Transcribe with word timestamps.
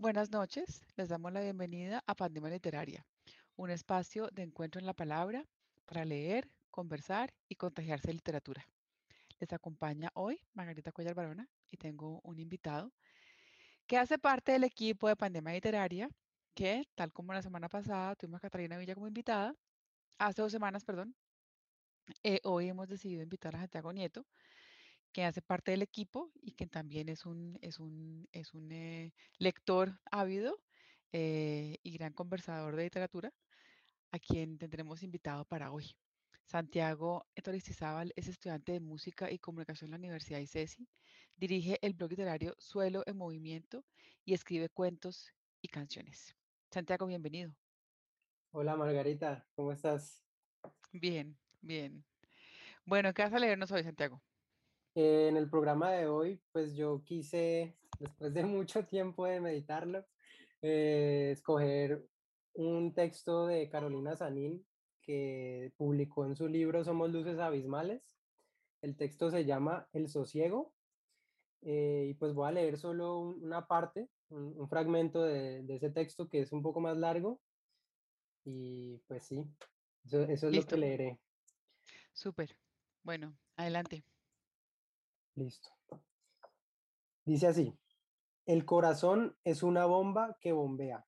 Buenas 0.00 0.30
noches, 0.30 0.82
les 0.96 1.10
damos 1.10 1.30
la 1.30 1.42
bienvenida 1.42 2.02
a 2.06 2.14
Pandemia 2.14 2.48
Literaria, 2.48 3.04
un 3.56 3.68
espacio 3.68 4.30
de 4.32 4.44
encuentro 4.44 4.80
en 4.80 4.86
la 4.86 4.94
palabra 4.94 5.44
para 5.84 6.06
leer, 6.06 6.48
conversar 6.70 7.34
y 7.50 7.56
contagiarse 7.56 8.06
de 8.06 8.14
literatura. 8.14 8.66
Les 9.38 9.52
acompaña 9.52 10.10
hoy 10.14 10.40
Margarita 10.54 10.90
Cuellar 10.90 11.14
Barona 11.14 11.46
y 11.70 11.76
tengo 11.76 12.18
un 12.24 12.38
invitado 12.38 12.94
que 13.86 13.98
hace 13.98 14.18
parte 14.18 14.52
del 14.52 14.64
equipo 14.64 15.06
de 15.06 15.16
Pandemia 15.16 15.52
Literaria, 15.52 16.08
que 16.54 16.88
tal 16.94 17.12
como 17.12 17.34
la 17.34 17.42
semana 17.42 17.68
pasada 17.68 18.16
tuvimos 18.16 18.38
a 18.38 18.48
Catalina 18.48 18.78
Villa 18.78 18.94
como 18.94 19.06
invitada, 19.06 19.54
hace 20.16 20.40
dos 20.40 20.50
semanas, 20.50 20.82
perdón, 20.82 21.14
eh, 22.22 22.40
hoy 22.44 22.68
hemos 22.68 22.88
decidido 22.88 23.22
invitar 23.22 23.54
a 23.54 23.58
Santiago 23.58 23.92
Nieto, 23.92 24.24
que 25.12 25.24
hace 25.24 25.42
parte 25.42 25.72
del 25.72 25.82
equipo 25.82 26.30
y 26.40 26.52
que 26.52 26.66
también 26.66 27.08
es 27.08 27.26
un, 27.26 27.58
es 27.62 27.78
un, 27.78 28.28
es 28.32 28.54
un 28.54 28.70
eh, 28.72 29.12
lector 29.38 30.00
ávido 30.10 30.60
eh, 31.12 31.78
y 31.82 31.92
gran 31.92 32.12
conversador 32.12 32.76
de 32.76 32.84
literatura, 32.84 33.32
a 34.12 34.18
quien 34.18 34.58
tendremos 34.58 35.02
invitado 35.02 35.44
para 35.44 35.72
hoy. 35.72 35.96
Santiago 36.46 37.26
Toristizábal 37.42 38.12
es 38.16 38.26
estudiante 38.28 38.72
de 38.72 38.80
música 38.80 39.30
y 39.30 39.38
comunicación 39.38 39.88
en 39.88 39.92
la 39.92 39.98
Universidad 39.98 40.38
de 40.38 40.44
ICESI, 40.44 40.88
dirige 41.36 41.78
el 41.80 41.94
blog 41.94 42.10
literario 42.10 42.54
Suelo 42.58 43.04
en 43.06 43.16
Movimiento 43.16 43.84
y 44.24 44.34
escribe 44.34 44.68
cuentos 44.68 45.32
y 45.60 45.68
canciones. 45.68 46.36
Santiago, 46.70 47.06
bienvenido. 47.06 47.54
Hola 48.52 48.76
Margarita, 48.76 49.46
¿cómo 49.54 49.70
estás? 49.70 50.24
Bien, 50.92 51.38
bien. 51.60 52.04
Bueno, 52.84 53.14
¿qué 53.14 53.22
vas 53.22 53.32
a 53.32 53.38
leernos 53.38 53.70
hoy, 53.70 53.84
Santiago? 53.84 54.20
Eh, 54.94 55.28
en 55.28 55.36
el 55.36 55.48
programa 55.48 55.92
de 55.92 56.08
hoy, 56.08 56.40
pues 56.52 56.74
yo 56.74 57.02
quise, 57.04 57.76
después 57.98 58.34
de 58.34 58.42
mucho 58.44 58.84
tiempo 58.84 59.26
de 59.26 59.40
meditarlo, 59.40 60.04
eh, 60.62 61.30
escoger 61.32 62.06
un 62.54 62.92
texto 62.92 63.46
de 63.46 63.68
Carolina 63.68 64.16
Sanín 64.16 64.66
que 65.02 65.72
publicó 65.76 66.26
en 66.26 66.36
su 66.36 66.48
libro 66.48 66.84
Somos 66.84 67.10
Luces 67.10 67.38
Abismales. 67.38 68.02
El 68.82 68.96
texto 68.96 69.30
se 69.30 69.44
llama 69.44 69.88
El 69.92 70.08
Sosiego 70.08 70.74
eh, 71.62 72.08
y 72.10 72.14
pues 72.14 72.34
voy 72.34 72.48
a 72.48 72.52
leer 72.52 72.78
solo 72.78 73.20
una 73.20 73.66
parte, 73.66 74.08
un, 74.30 74.68
fragmento 74.68 75.22
de, 75.22 75.64
ese 75.68 75.90
texto 75.90 76.28
que 76.28 76.40
es 76.40 76.52
un 76.52 76.62
poco 76.62 76.80
más 76.80 76.96
largo 76.96 77.40
y 78.44 78.98
pues 79.06 79.24
sí, 79.24 79.44
eso, 80.04 80.22
eso 80.22 80.48
es 80.48 80.56
lo 80.56 80.66
que 80.66 80.76
leeré. 80.76 81.20
Súper. 82.12 82.56
Bueno, 83.02 83.36
adelante. 83.56 84.04
Listo. 85.36 85.70
Dice 87.24 87.46
así, 87.46 87.78
el 88.46 88.64
corazón 88.64 89.36
es 89.44 89.62
una 89.62 89.86
bomba 89.86 90.36
que 90.40 90.52
bombea 90.52 91.06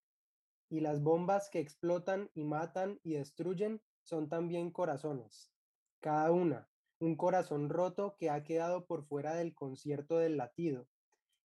y 0.69 0.81
las 0.81 1.03
bombas 1.03 1.51
que 1.51 1.59
explotan 1.59 2.31
y 2.33 2.45
matan 2.45 3.01
y 3.03 3.15
destruyen 3.15 3.83
son 4.05 4.29
también 4.29 4.71
corazones. 4.71 5.53
Cada 6.01 6.31
una, 6.31 6.69
un 6.99 7.17
corazón 7.17 7.69
roto 7.69 8.17
que 8.17 8.31
ha 8.31 8.45
quedado 8.45 8.87
por 8.87 9.05
fuera 9.05 9.35
del 9.35 9.55
concierto 9.55 10.19
del 10.19 10.37
latido, 10.37 10.87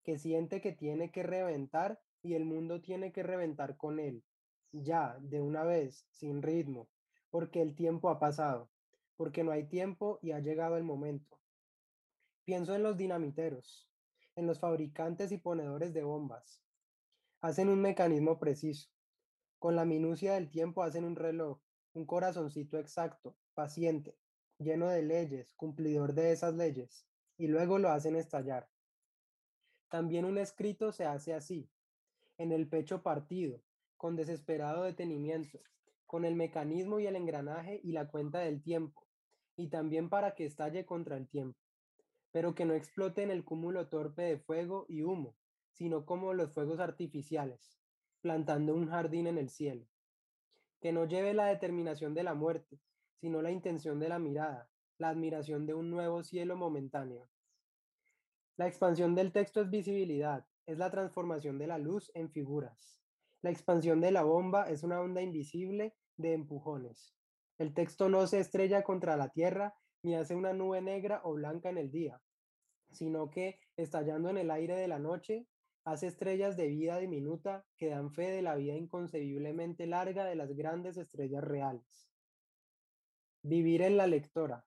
que 0.04 0.20
siente 0.20 0.62
que 0.62 0.72
tiene 0.72 1.12
que 1.12 1.24
reventar 1.24 2.00
y 2.22 2.36
el 2.36 2.46
mundo 2.46 2.80
tiene 2.80 3.12
que 3.12 3.24
reventar 3.24 3.76
con 3.76 4.00
él, 4.00 4.24
ya, 4.72 5.18
de 5.20 5.42
una 5.42 5.64
vez, 5.64 6.06
sin 6.12 6.42
ritmo, 6.42 6.88
porque 7.32 7.62
el 7.62 7.76
tiempo 7.76 8.10
ha 8.10 8.20
pasado, 8.20 8.70
porque 9.16 9.44
no 9.44 9.52
hay 9.52 9.68
tiempo 9.68 10.20
y 10.22 10.32
ha 10.32 10.40
llegado 10.40 10.78
el 10.78 10.84
momento 10.84 11.38
Pienso 12.48 12.74
en 12.74 12.82
los 12.82 12.96
dinamiteros, 12.96 13.90
en 14.38 14.48
los 14.48 14.62
fabricantes 14.62 15.34
y 15.34 15.38
ponedores 15.38 15.94
de 15.94 16.04
bombas. 16.04 16.62
Hacen 17.42 17.68
un 17.68 17.82
mecanismo 17.82 18.40
preciso. 18.40 18.90
Con 19.60 19.76
la 19.76 19.84
minucia 19.84 20.36
del 20.36 20.50
tiempo 20.50 20.82
hacen 20.82 21.04
un 21.04 21.18
reloj, 21.18 21.60
un 21.92 22.06
corazoncito 22.06 22.80
exacto, 22.80 23.36
paciente, 23.54 24.18
lleno 24.60 24.88
de 24.88 25.02
leyes, 25.02 25.52
cumplidor 25.58 26.14
de 26.14 26.32
esas 26.32 26.54
leyes, 26.54 27.06
y 27.38 27.48
luego 27.48 27.80
lo 27.80 27.90
hacen 27.90 28.16
estallar. 28.16 28.70
También 29.90 30.24
un 30.24 30.38
escrito 30.38 30.94
se 30.94 31.04
hace 31.04 31.34
así, 31.34 31.70
en 32.38 32.54
el 32.54 32.70
pecho 32.70 33.04
partido, 33.04 33.62
con 33.98 34.16
desesperado 34.16 34.84
detenimiento, 34.84 35.60
con 36.06 36.24
el 36.24 36.36
mecanismo 36.36 37.02
y 37.02 37.08
el 37.08 37.18
engranaje 37.18 37.82
y 37.84 37.92
la 37.92 38.08
cuenta 38.08 38.40
del 38.40 38.64
tiempo, 38.64 39.06
y 39.58 39.68
también 39.68 40.08
para 40.08 40.34
que 40.34 40.46
estalle 40.46 40.86
contra 40.86 41.18
el 41.18 41.28
tiempo 41.28 41.67
pero 42.38 42.54
que 42.54 42.66
no 42.66 42.76
explote 42.76 43.24
en 43.24 43.32
el 43.32 43.44
cúmulo 43.44 43.88
torpe 43.88 44.22
de 44.22 44.38
fuego 44.38 44.86
y 44.88 45.02
humo, 45.02 45.36
sino 45.72 46.06
como 46.06 46.36
los 46.36 46.54
fuegos 46.54 46.80
artificiales, 46.80 47.80
plantando 48.22 48.76
un 48.76 48.88
jardín 48.88 49.26
en 49.26 49.40
el 49.40 49.50
cielo. 49.50 49.88
Que 50.80 50.92
no 50.92 51.06
lleve 51.06 51.34
la 51.34 51.48
determinación 51.48 52.14
de 52.14 52.22
la 52.22 52.36
muerte, 52.36 52.80
sino 53.16 53.42
la 53.42 53.50
intención 53.50 54.00
de 54.00 54.10
la 54.10 54.20
mirada, 54.20 54.70
la 55.00 55.10
admiración 55.10 55.66
de 55.66 55.74
un 55.74 55.90
nuevo 55.90 56.24
cielo 56.24 56.56
momentáneo. 56.56 57.28
La 58.56 58.68
expansión 58.68 59.16
del 59.16 59.32
texto 59.32 59.62
es 59.62 59.72
visibilidad, 59.72 60.46
es 60.68 60.78
la 60.78 60.92
transformación 60.92 61.58
de 61.58 61.66
la 61.66 61.80
luz 61.80 62.12
en 62.14 62.30
figuras. 62.30 63.02
La 63.42 63.50
expansión 63.50 64.00
de 64.00 64.12
la 64.12 64.22
bomba 64.22 64.70
es 64.70 64.84
una 64.84 65.02
onda 65.02 65.24
invisible 65.24 65.96
de 66.18 66.34
empujones. 66.34 67.16
El 67.58 67.74
texto 67.74 68.10
no 68.10 68.28
se 68.28 68.40
estrella 68.40 68.84
contra 68.84 69.18
la 69.18 69.30
tierra 69.30 69.74
ni 70.04 70.16
hace 70.16 70.36
una 70.36 70.54
nube 70.54 70.84
negra 70.84 71.22
o 71.24 71.34
blanca 71.34 71.70
en 71.70 71.80
el 71.80 71.90
día, 71.90 72.22
sino 72.92 73.30
que, 73.30 73.60
estallando 73.76 74.30
en 74.30 74.38
el 74.38 74.52
aire 74.52 74.76
de 74.76 74.88
la 74.88 75.00
noche, 75.00 75.48
hace 75.84 76.08
estrellas 76.08 76.58
de 76.58 76.68
vida 76.68 76.98
diminuta 76.98 77.66
que 77.78 77.88
dan 77.90 78.12
fe 78.12 78.30
de 78.30 78.42
la 78.42 78.56
vida 78.56 78.76
inconcebiblemente 78.76 79.88
larga 79.88 80.26
de 80.26 80.36
las 80.36 80.54
grandes 80.54 80.98
estrellas 80.98 81.44
reales. 81.44 82.10
Vivir 83.42 83.82
en 83.82 83.98
la 83.98 84.08
lectora. 84.08 84.66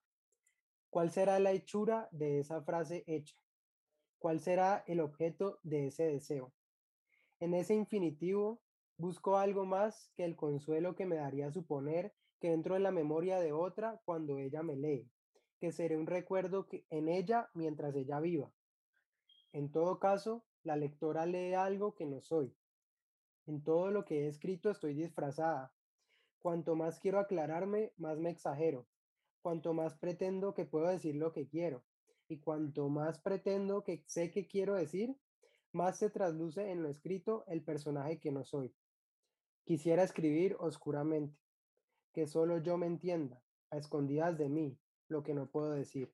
¿Cuál 0.89 1.11
será 1.11 1.39
la 1.39 1.51
hechura 1.51 2.09
de 2.11 2.39
esa 2.39 2.61
frase 2.63 3.03
hecha? 3.07 3.35
¿Cuál 4.17 4.39
será 4.39 4.83
el 4.87 4.99
objeto 4.99 5.59
de 5.63 5.87
ese 5.87 6.03
deseo? 6.03 6.53
En 7.39 7.53
ese 7.53 7.73
infinitivo 7.73 8.61
busco 8.97 9.37
algo 9.37 9.65
más 9.65 10.11
que 10.15 10.25
el 10.25 10.35
consuelo 10.35 10.95
que 10.95 11.05
me 11.05 11.15
daría 11.15 11.51
suponer 11.51 12.13
que 12.39 12.51
entro 12.51 12.75
en 12.75 12.83
la 12.83 12.91
memoria 12.91 13.39
de 13.39 13.51
otra 13.51 14.01
cuando 14.05 14.37
ella 14.37 14.63
me 14.63 14.75
lee 14.75 15.09
que 15.61 15.71
seré 15.71 15.95
un 15.95 16.07
recuerdo 16.07 16.65
que, 16.65 16.87
en 16.89 17.07
ella 17.07 17.51
mientras 17.53 17.95
ella 17.95 18.19
viva. 18.19 18.51
En 19.53 19.71
todo 19.71 19.99
caso, 19.99 20.43
la 20.63 20.75
lectora 20.75 21.27
lee 21.27 21.53
algo 21.53 21.93
que 21.93 22.07
no 22.07 22.19
soy. 22.19 22.51
En 23.45 23.63
todo 23.63 23.91
lo 23.91 24.03
que 24.03 24.25
he 24.25 24.27
escrito 24.27 24.71
estoy 24.71 24.95
disfrazada. 24.95 25.71
Cuanto 26.39 26.75
más 26.75 26.99
quiero 26.99 27.19
aclararme, 27.19 27.93
más 27.97 28.17
me 28.17 28.31
exagero. 28.31 28.87
Cuanto 29.43 29.75
más 29.75 29.93
pretendo 29.99 30.55
que 30.55 30.65
puedo 30.65 30.87
decir 30.87 31.15
lo 31.15 31.31
que 31.31 31.47
quiero. 31.47 31.83
Y 32.27 32.39
cuanto 32.39 32.89
más 32.89 33.19
pretendo 33.19 33.83
que 33.83 34.03
sé 34.07 34.31
que 34.31 34.47
quiero 34.47 34.73
decir, 34.73 35.15
más 35.73 35.99
se 35.99 36.09
trasluce 36.09 36.71
en 36.71 36.81
lo 36.81 36.89
escrito 36.89 37.43
el 37.45 37.63
personaje 37.63 38.19
que 38.19 38.31
no 38.31 38.43
soy. 38.43 38.73
Quisiera 39.63 40.01
escribir 40.01 40.55
oscuramente, 40.59 41.37
que 42.13 42.25
solo 42.25 42.57
yo 42.57 42.77
me 42.77 42.87
entienda, 42.87 43.43
a 43.69 43.77
escondidas 43.77 44.39
de 44.39 44.49
mí, 44.49 44.79
lo 45.11 45.23
que 45.23 45.33
no 45.33 45.47
puedo 45.47 45.71
decir, 45.71 46.13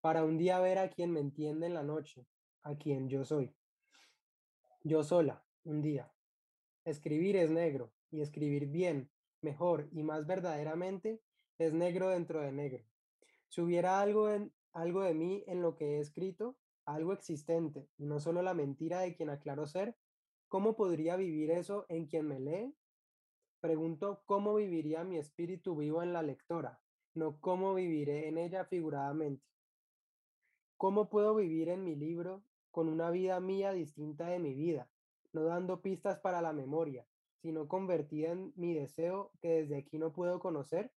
para 0.00 0.24
un 0.24 0.36
día 0.36 0.58
ver 0.58 0.78
a 0.78 0.90
quien 0.90 1.12
me 1.12 1.20
entiende 1.20 1.66
en 1.66 1.74
la 1.74 1.82
noche, 1.82 2.26
a 2.62 2.76
quien 2.76 3.08
yo 3.08 3.24
soy. 3.24 3.54
Yo 4.82 5.04
sola, 5.04 5.44
un 5.64 5.80
día. 5.80 6.12
Escribir 6.84 7.36
es 7.36 7.50
negro 7.50 7.92
y 8.10 8.20
escribir 8.20 8.66
bien, 8.66 9.10
mejor 9.42 9.88
y 9.92 10.02
más 10.02 10.26
verdaderamente 10.26 11.22
es 11.58 11.72
negro 11.72 12.08
dentro 12.08 12.40
de 12.40 12.52
negro. 12.52 12.84
Si 13.48 13.60
hubiera 13.60 14.00
algo, 14.00 14.30
en, 14.30 14.52
algo 14.72 15.02
de 15.02 15.14
mí 15.14 15.44
en 15.46 15.62
lo 15.62 15.76
que 15.76 15.96
he 15.96 16.00
escrito, 16.00 16.56
algo 16.86 17.12
existente, 17.12 17.88
y 17.96 18.06
no 18.06 18.18
solo 18.18 18.42
la 18.42 18.54
mentira 18.54 19.00
de 19.00 19.14
quien 19.14 19.30
aclaro 19.30 19.66
ser, 19.66 19.96
¿cómo 20.48 20.74
podría 20.74 21.16
vivir 21.16 21.50
eso 21.50 21.86
en 21.88 22.06
quien 22.06 22.26
me 22.26 22.40
lee? 22.40 22.74
Pregunto 23.60 24.22
cómo 24.24 24.54
viviría 24.54 25.04
mi 25.04 25.18
espíritu 25.18 25.76
vivo 25.76 26.02
en 26.02 26.12
la 26.12 26.22
lectora, 26.22 26.80
no 27.14 27.40
cómo 27.40 27.74
viviré 27.74 28.28
en 28.28 28.38
ella 28.38 28.64
figuradamente. 28.64 29.44
¿Cómo 30.76 31.10
puedo 31.10 31.34
vivir 31.34 31.68
en 31.68 31.84
mi 31.84 31.94
libro 31.94 32.42
con 32.70 32.88
una 32.88 33.10
vida 33.10 33.40
mía 33.40 33.72
distinta 33.72 34.26
de 34.26 34.38
mi 34.38 34.54
vida, 34.54 34.88
no 35.32 35.44
dando 35.44 35.82
pistas 35.82 36.20
para 36.20 36.40
la 36.40 36.52
memoria, 36.52 37.06
sino 37.42 37.68
convertida 37.68 38.32
en 38.32 38.52
mi 38.56 38.74
deseo 38.74 39.32
que 39.40 39.48
desde 39.48 39.76
aquí 39.76 39.98
no 39.98 40.12
puedo 40.12 40.40
conocer? 40.40 40.92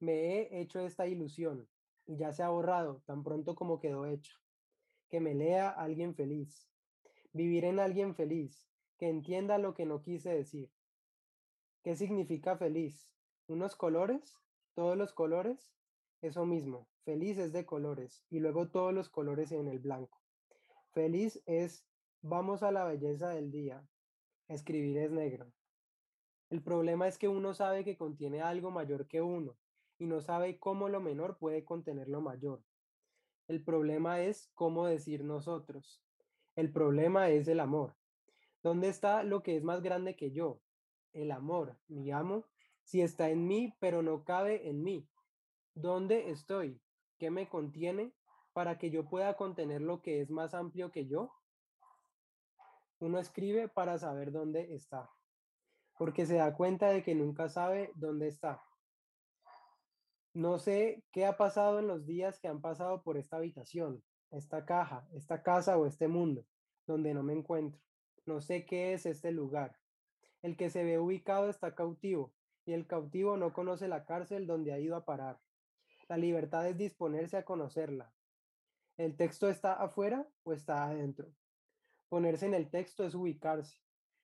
Me 0.00 0.12
he 0.12 0.60
hecho 0.60 0.80
esta 0.80 1.06
ilusión 1.06 1.68
y 2.06 2.16
ya 2.16 2.32
se 2.32 2.42
ha 2.42 2.48
borrado 2.48 3.02
tan 3.06 3.22
pronto 3.22 3.54
como 3.54 3.80
quedó 3.80 4.06
hecha. 4.06 4.34
Que 5.10 5.20
me 5.20 5.34
lea 5.34 5.68
alguien 5.68 6.14
feliz. 6.14 6.68
Vivir 7.32 7.64
en 7.64 7.80
alguien 7.80 8.14
feliz, 8.14 8.66
que 8.96 9.08
entienda 9.08 9.58
lo 9.58 9.74
que 9.74 9.86
no 9.86 10.02
quise 10.02 10.30
decir. 10.30 10.70
¿Qué 11.82 11.96
significa 11.96 12.56
feliz? 12.56 13.12
¿Unos 13.46 13.76
colores? 13.76 14.34
Todos 14.74 14.96
los 14.96 15.12
colores, 15.12 15.72
eso 16.20 16.46
mismo, 16.46 16.88
feliz 17.04 17.38
es 17.38 17.52
de 17.52 17.66
colores 17.66 18.24
y 18.30 18.40
luego 18.40 18.68
todos 18.68 18.92
los 18.92 19.08
colores 19.08 19.52
en 19.52 19.68
el 19.68 19.78
blanco. 19.78 20.20
Feliz 20.92 21.42
es 21.46 21.86
Vamos 22.26 22.62
a 22.62 22.72
la 22.72 22.84
belleza 22.84 23.28
del 23.28 23.50
día. 23.50 23.86
Escribir 24.48 24.96
es 24.96 25.10
negro. 25.10 25.52
El 26.48 26.62
problema 26.62 27.06
es 27.06 27.18
que 27.18 27.28
uno 27.28 27.52
sabe 27.52 27.84
que 27.84 27.98
contiene 27.98 28.40
algo 28.40 28.70
mayor 28.70 29.06
que 29.08 29.20
uno 29.20 29.58
y 29.98 30.06
no 30.06 30.22
sabe 30.22 30.58
cómo 30.58 30.88
lo 30.88 31.02
menor 31.02 31.36
puede 31.36 31.66
contener 31.66 32.08
lo 32.08 32.22
mayor. 32.22 32.62
El 33.46 33.62
problema 33.62 34.22
es 34.22 34.50
cómo 34.54 34.86
decir 34.86 35.22
nosotros. 35.22 36.02
El 36.56 36.72
problema 36.72 37.28
es 37.28 37.46
el 37.46 37.60
amor. 37.60 37.94
¿Dónde 38.62 38.88
está 38.88 39.22
lo 39.22 39.42
que 39.42 39.58
es 39.58 39.62
más 39.62 39.82
grande 39.82 40.16
que 40.16 40.32
yo? 40.32 40.62
El 41.12 41.30
amor, 41.30 41.76
mi 41.88 42.10
amo, 42.10 42.46
si 42.84 43.00
está 43.00 43.30
en 43.30 43.46
mí, 43.46 43.74
pero 43.80 44.02
no 44.02 44.24
cabe 44.24 44.68
en 44.68 44.82
mí. 44.82 45.08
¿Dónde 45.74 46.30
estoy? 46.30 46.80
¿Qué 47.18 47.30
me 47.30 47.48
contiene 47.48 48.14
para 48.52 48.78
que 48.78 48.90
yo 48.90 49.08
pueda 49.08 49.36
contener 49.36 49.80
lo 49.82 50.02
que 50.02 50.20
es 50.20 50.30
más 50.30 50.54
amplio 50.54 50.92
que 50.92 51.06
yo? 51.06 51.32
Uno 53.00 53.18
escribe 53.18 53.68
para 53.68 53.98
saber 53.98 54.30
dónde 54.30 54.74
está, 54.74 55.10
porque 55.98 56.26
se 56.26 56.36
da 56.36 56.54
cuenta 56.54 56.88
de 56.90 57.02
que 57.02 57.14
nunca 57.14 57.48
sabe 57.48 57.90
dónde 57.96 58.28
está. 58.28 58.62
No 60.32 60.58
sé 60.58 61.04
qué 61.12 61.26
ha 61.26 61.36
pasado 61.36 61.78
en 61.78 61.86
los 61.86 62.06
días 62.06 62.38
que 62.40 62.48
han 62.48 62.60
pasado 62.60 63.02
por 63.02 63.16
esta 63.18 63.36
habitación, 63.36 64.02
esta 64.30 64.64
caja, 64.64 65.06
esta 65.12 65.42
casa 65.42 65.76
o 65.76 65.86
este 65.86 66.08
mundo, 66.08 66.46
donde 66.86 67.14
no 67.14 67.22
me 67.22 67.32
encuentro. 67.32 67.80
No 68.26 68.40
sé 68.40 68.64
qué 68.64 68.94
es 68.94 69.06
este 69.06 69.32
lugar. 69.32 69.76
El 70.42 70.56
que 70.56 70.70
se 70.70 70.82
ve 70.82 70.98
ubicado 70.98 71.48
está 71.48 71.74
cautivo, 71.74 72.32
y 72.66 72.72
el 72.72 72.86
cautivo 72.86 73.36
no 73.36 73.52
conoce 73.52 73.88
la 73.88 74.04
cárcel 74.04 74.46
donde 74.46 74.72
ha 74.72 74.78
ido 74.78 74.96
a 74.96 75.04
parar. 75.04 75.40
La 76.08 76.16
libertad 76.16 76.66
es 76.68 76.76
disponerse 76.76 77.36
a 77.36 77.44
conocerla. 77.44 78.12
¿El 78.96 79.16
texto 79.16 79.48
está 79.48 79.74
afuera 79.74 80.28
o 80.44 80.52
está 80.52 80.84
adentro? 80.84 81.32
Ponerse 82.08 82.46
en 82.46 82.54
el 82.54 82.70
texto 82.70 83.04
es 83.04 83.14
ubicarse. 83.14 83.78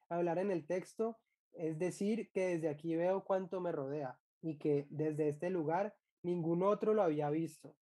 Hablar 0.09 0.39
en 0.39 0.51
el 0.51 0.67
texto 0.67 1.19
es 1.53 1.79
decir 1.79 2.31
que 2.33 2.47
desde 2.49 2.69
aquí 2.69 2.95
veo 2.95 3.25
cuánto 3.25 3.61
me 3.61 3.73
rodea 3.73 4.19
y 4.41 4.59
que 4.59 4.87
desde 4.91 5.29
este 5.29 5.51
lugar 5.51 5.97
ningún 6.23 6.63
otro 6.63 6.95
lo 6.95 7.03
había 7.03 7.31
visto. 7.31 7.77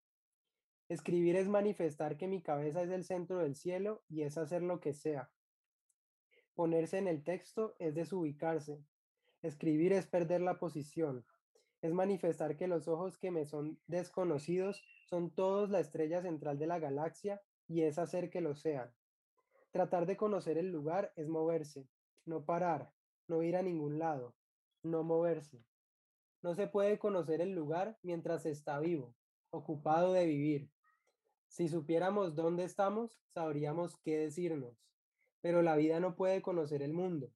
Escribir 0.88 1.36
es 1.36 1.48
manifestar 1.48 2.16
que 2.16 2.28
mi 2.28 2.40
cabeza 2.40 2.82
es 2.82 2.90
el 2.90 3.04
centro 3.04 3.38
del 3.38 3.54
cielo 3.54 4.02
y 4.08 4.22
es 4.22 4.38
hacer 4.38 4.62
lo 4.62 4.80
que 4.80 4.94
sea. 4.94 5.30
Ponerse 6.54 6.98
en 6.98 7.08
el 7.08 7.22
texto 7.22 7.76
es 7.78 7.94
desubicarse. 7.94 8.82
Escribir 9.48 9.94
es 9.94 10.06
perder 10.06 10.42
la 10.42 10.58
posición. 10.58 11.24
Es 11.80 11.94
manifestar 11.94 12.58
que 12.58 12.68
los 12.68 12.86
ojos 12.86 13.16
que 13.16 13.30
me 13.30 13.46
son 13.46 13.80
desconocidos 13.86 14.84
son 15.06 15.30
todos 15.30 15.70
la 15.70 15.80
estrella 15.80 16.20
central 16.20 16.58
de 16.58 16.66
la 16.66 16.78
galaxia 16.78 17.40
y 17.66 17.80
es 17.80 17.98
hacer 17.98 18.28
que 18.28 18.42
lo 18.42 18.54
sean. 18.54 18.92
Tratar 19.70 20.04
de 20.04 20.18
conocer 20.18 20.58
el 20.58 20.70
lugar 20.70 21.14
es 21.16 21.28
moverse, 21.28 21.88
no 22.26 22.44
parar, 22.44 22.92
no 23.26 23.42
ir 23.42 23.56
a 23.56 23.62
ningún 23.62 23.98
lado, 23.98 24.34
no 24.82 25.02
moverse. 25.02 25.64
No 26.42 26.54
se 26.54 26.66
puede 26.66 26.98
conocer 26.98 27.40
el 27.40 27.54
lugar 27.54 27.98
mientras 28.02 28.44
está 28.44 28.78
vivo, 28.80 29.14
ocupado 29.48 30.12
de 30.12 30.26
vivir. 30.26 30.70
Si 31.46 31.68
supiéramos 31.68 32.34
dónde 32.34 32.64
estamos, 32.64 33.18
sabríamos 33.32 33.96
qué 33.96 34.18
decirnos. 34.18 34.84
Pero 35.40 35.62
la 35.62 35.74
vida 35.74 36.00
no 36.00 36.16
puede 36.16 36.42
conocer 36.42 36.82
el 36.82 36.92
mundo. 36.92 37.32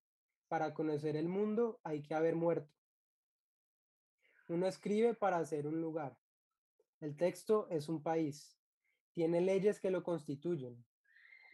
Para 0.53 0.75
conocer 0.75 1.17
el 1.17 1.29
mundo 1.29 1.81
hay 1.83 2.03
que 2.03 2.13
haber 2.13 2.37
muerto. 2.37 2.77
Uno 4.49 4.67
escribe 4.67 5.15
para 5.15 5.39
hacer 5.39 5.67
un 5.67 5.81
lugar. 5.81 6.19
El 7.01 7.17
texto 7.17 7.71
es 7.71 7.89
un 7.89 8.03
país. 8.03 8.61
Tiene 9.15 9.41
leyes 9.41 9.81
que 9.81 9.91
lo 9.91 10.03
constituyen. 10.03 10.85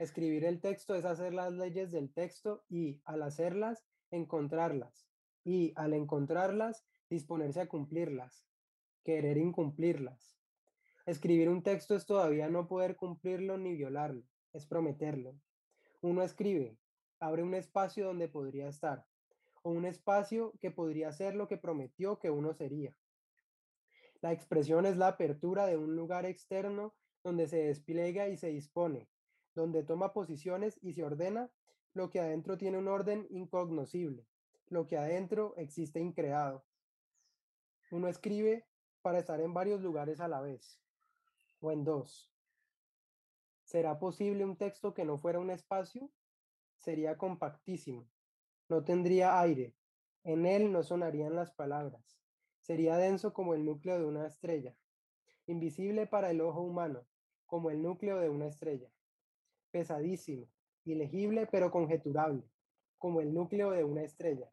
Escribir 0.00 0.44
el 0.44 0.60
texto 0.60 0.96
es 0.96 1.04
hacer 1.04 1.32
las 1.32 1.52
leyes 1.52 1.92
del 1.92 2.12
texto 2.12 2.64
y, 2.68 3.00
al 3.04 3.22
hacerlas, 3.22 3.86
encontrarlas. 4.10 5.06
Y, 5.44 5.72
al 5.76 5.92
encontrarlas, 5.92 6.84
disponerse 7.08 7.60
a 7.60 7.68
cumplirlas. 7.68 8.48
Querer 9.04 9.36
incumplirlas. 9.36 10.36
Escribir 11.06 11.50
un 11.50 11.62
texto 11.62 11.94
es 11.94 12.04
todavía 12.04 12.48
no 12.48 12.66
poder 12.66 12.96
cumplirlo 12.96 13.58
ni 13.58 13.76
violarlo, 13.76 14.24
es 14.52 14.66
prometerlo. 14.66 15.36
Uno 16.00 16.24
escribe, 16.24 16.76
abre 17.20 17.42
un 17.42 17.54
espacio 17.54 18.06
donde 18.06 18.28
podría 18.28 18.68
estar, 18.68 19.06
o 19.62 19.70
un 19.70 19.84
espacio 19.84 20.52
que 20.60 20.70
podría 20.70 21.12
ser 21.12 21.34
lo 21.34 21.48
que 21.48 21.56
prometió 21.56 22.18
que 22.18 22.30
uno 22.30 22.54
sería. 22.54 22.94
La 24.20 24.32
expresión 24.32 24.86
es 24.86 24.96
la 24.96 25.08
apertura 25.08 25.66
de 25.66 25.76
un 25.76 25.94
lugar 25.94 26.26
externo 26.26 26.94
donde 27.22 27.46
se 27.46 27.64
despliega 27.64 28.28
y 28.28 28.36
se 28.36 28.48
dispone, 28.48 29.08
donde 29.54 29.84
toma 29.84 30.12
posiciones 30.12 30.78
y 30.82 30.92
se 30.92 31.04
ordena 31.04 31.50
lo 31.94 32.10
que 32.10 32.20
adentro 32.20 32.58
tiene 32.58 32.78
un 32.78 32.88
orden 32.88 33.26
incognoscible, 33.30 34.26
lo 34.68 34.86
que 34.86 34.98
adentro 34.98 35.54
existe 35.56 36.00
increado. 36.00 36.64
Uno 37.90 38.08
escribe 38.08 38.66
para 39.02 39.18
estar 39.18 39.40
en 39.40 39.54
varios 39.54 39.80
lugares 39.80 40.20
a 40.20 40.28
la 40.28 40.40
vez, 40.40 40.80
o 41.60 41.72
en 41.72 41.84
dos. 41.84 42.30
¿Será 43.64 43.98
posible 43.98 44.44
un 44.44 44.56
texto 44.56 44.94
que 44.94 45.04
no 45.04 45.18
fuera 45.18 45.38
un 45.38 45.50
espacio? 45.50 46.10
Sería 46.78 47.16
compactísimo, 47.16 48.08
no 48.68 48.84
tendría 48.84 49.40
aire, 49.40 49.74
en 50.24 50.46
él 50.46 50.72
no 50.72 50.82
sonarían 50.82 51.34
las 51.34 51.52
palabras, 51.52 52.18
sería 52.60 52.96
denso 52.96 53.32
como 53.32 53.54
el 53.54 53.64
núcleo 53.64 53.98
de 53.98 54.04
una 54.04 54.26
estrella, 54.26 54.74
invisible 55.46 56.06
para 56.06 56.30
el 56.30 56.40
ojo 56.40 56.62
humano, 56.62 57.06
como 57.46 57.70
el 57.70 57.82
núcleo 57.82 58.18
de 58.18 58.28
una 58.28 58.46
estrella 58.46 58.90
pesadísimo, 59.70 60.48
ilegible 60.84 61.46
pero 61.46 61.70
conjeturable, 61.70 62.42
como 62.98 63.20
el 63.20 63.32
núcleo 63.32 63.70
de 63.70 63.84
una 63.84 64.02
estrella. 64.02 64.50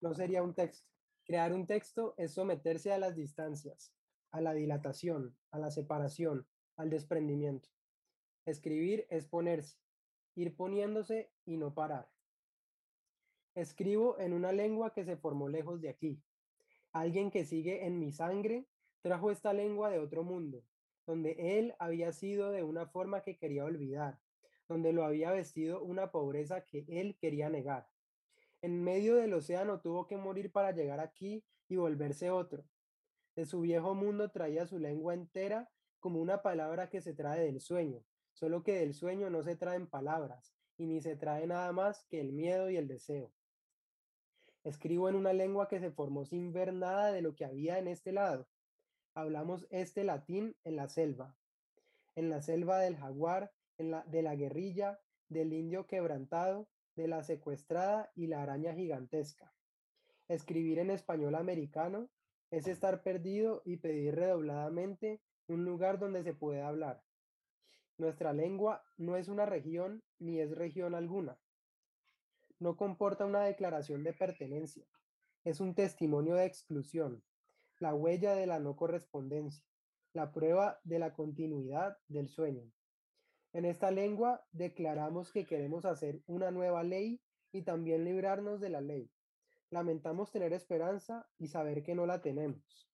No 0.00 0.14
sería 0.14 0.42
un 0.42 0.54
texto. 0.54 0.88
Crear 1.24 1.52
un 1.52 1.66
texto 1.66 2.14
es 2.18 2.34
someterse 2.34 2.92
a 2.92 2.98
las 2.98 3.16
distancias, 3.16 3.92
a 4.30 4.40
la 4.40 4.52
dilatación, 4.52 5.36
a 5.50 5.58
la 5.58 5.70
separación, 5.70 6.46
al 6.76 6.90
desprendimiento. 6.90 7.70
Escribir 8.44 9.06
es 9.08 9.26
ponerse, 9.26 9.78
ir 10.34 10.56
poniéndose 10.56 11.30
y 11.44 11.56
no 11.56 11.74
parar. 11.74 12.08
Escribo 13.54 14.18
en 14.18 14.32
una 14.32 14.52
lengua 14.52 14.92
que 14.92 15.04
se 15.04 15.16
formó 15.16 15.48
lejos 15.48 15.80
de 15.80 15.88
aquí. 15.88 16.20
Alguien 16.92 17.30
que 17.30 17.44
sigue 17.44 17.86
en 17.86 17.98
mi 17.98 18.12
sangre 18.12 18.66
trajo 19.00 19.30
esta 19.30 19.52
lengua 19.52 19.90
de 19.90 19.98
otro 19.98 20.24
mundo, 20.24 20.64
donde 21.06 21.58
él 21.58 21.74
había 21.78 22.12
sido 22.12 22.50
de 22.50 22.62
una 22.62 22.86
forma 22.86 23.22
que 23.22 23.36
quería 23.36 23.64
olvidar, 23.64 24.18
donde 24.68 24.92
lo 24.92 25.04
había 25.04 25.30
vestido 25.30 25.82
una 25.82 26.10
pobreza 26.10 26.64
que 26.64 26.84
él 26.88 27.16
quería 27.20 27.48
negar. 27.48 27.88
En 28.62 28.82
medio 28.82 29.16
del 29.16 29.34
océano 29.34 29.80
tuvo 29.80 30.06
que 30.06 30.16
morir 30.16 30.50
para 30.50 30.72
llegar 30.72 31.00
aquí 31.00 31.44
y 31.68 31.76
volverse 31.76 32.30
otro. 32.30 32.64
De 33.36 33.44
su 33.44 33.60
viejo 33.60 33.94
mundo 33.94 34.30
traía 34.30 34.66
su 34.66 34.78
lengua 34.78 35.14
entera 35.14 35.70
como 36.00 36.20
una 36.20 36.42
palabra 36.42 36.88
que 36.88 37.00
se 37.00 37.14
trae 37.14 37.40
del 37.40 37.60
sueño, 37.60 38.02
solo 38.34 38.62
que 38.62 38.78
del 38.78 38.94
sueño 38.94 39.30
no 39.30 39.42
se 39.42 39.56
traen 39.56 39.86
palabras, 39.86 40.54
y 40.76 40.86
ni 40.86 41.00
se 41.00 41.16
trae 41.16 41.46
nada 41.46 41.72
más 41.72 42.04
que 42.10 42.20
el 42.20 42.32
miedo 42.32 42.68
y 42.68 42.76
el 42.76 42.88
deseo. 42.88 43.32
Escribo 44.64 45.08
en 45.08 45.14
una 45.14 45.32
lengua 45.32 45.68
que 45.68 45.80
se 45.80 45.90
formó 45.90 46.24
sin 46.24 46.52
ver 46.52 46.72
nada 46.72 47.12
de 47.12 47.22
lo 47.22 47.34
que 47.34 47.44
había 47.44 47.78
en 47.78 47.88
este 47.88 48.12
lado. 48.12 48.48
Hablamos 49.14 49.66
este 49.70 50.04
latín 50.04 50.56
en 50.64 50.76
la 50.76 50.88
selva. 50.88 51.36
En 52.16 52.30
la 52.30 52.40
selva 52.40 52.78
del 52.78 52.96
jaguar 52.96 53.52
de 53.76 54.22
la 54.22 54.34
guerrilla, 54.36 55.00
del 55.28 55.52
indio 55.52 55.86
quebrantado, 55.86 56.68
de 56.96 57.08
la 57.08 57.22
secuestrada 57.22 58.10
y 58.14 58.28
la 58.28 58.42
araña 58.42 58.72
gigantesca. 58.72 59.52
Escribir 60.28 60.78
en 60.78 60.90
español 60.90 61.34
americano 61.34 62.08
es 62.50 62.66
estar 62.66 63.02
perdido 63.02 63.62
y 63.64 63.76
pedir 63.76 64.14
redobladamente 64.14 65.20
un 65.48 65.64
lugar 65.64 65.98
donde 65.98 66.22
se 66.22 66.34
pueda 66.34 66.68
hablar. 66.68 67.02
Nuestra 67.96 68.32
lengua 68.32 68.82
no 68.96 69.16
es 69.16 69.28
una 69.28 69.46
región 69.46 70.02
ni 70.18 70.40
es 70.40 70.50
región 70.50 70.94
alguna. 70.94 71.38
No 72.58 72.76
comporta 72.76 73.24
una 73.24 73.44
declaración 73.44 74.02
de 74.02 74.12
pertenencia. 74.12 74.84
Es 75.44 75.60
un 75.60 75.74
testimonio 75.74 76.34
de 76.34 76.46
exclusión, 76.46 77.22
la 77.78 77.94
huella 77.94 78.34
de 78.34 78.46
la 78.46 78.58
no 78.58 78.74
correspondencia, 78.74 79.64
la 80.12 80.32
prueba 80.32 80.80
de 80.82 80.98
la 80.98 81.12
continuidad 81.12 81.98
del 82.08 82.28
sueño. 82.28 82.70
En 83.52 83.64
esta 83.64 83.92
lengua 83.92 84.44
declaramos 84.50 85.30
que 85.30 85.46
queremos 85.46 85.84
hacer 85.84 86.20
una 86.26 86.50
nueva 86.50 86.82
ley 86.82 87.20
y 87.52 87.62
también 87.62 88.04
librarnos 88.04 88.60
de 88.60 88.70
la 88.70 88.80
ley. 88.80 89.08
Lamentamos 89.70 90.32
tener 90.32 90.52
esperanza 90.52 91.28
y 91.38 91.46
saber 91.46 91.84
que 91.84 91.94
no 91.94 92.06
la 92.06 92.20
tenemos. 92.20 92.90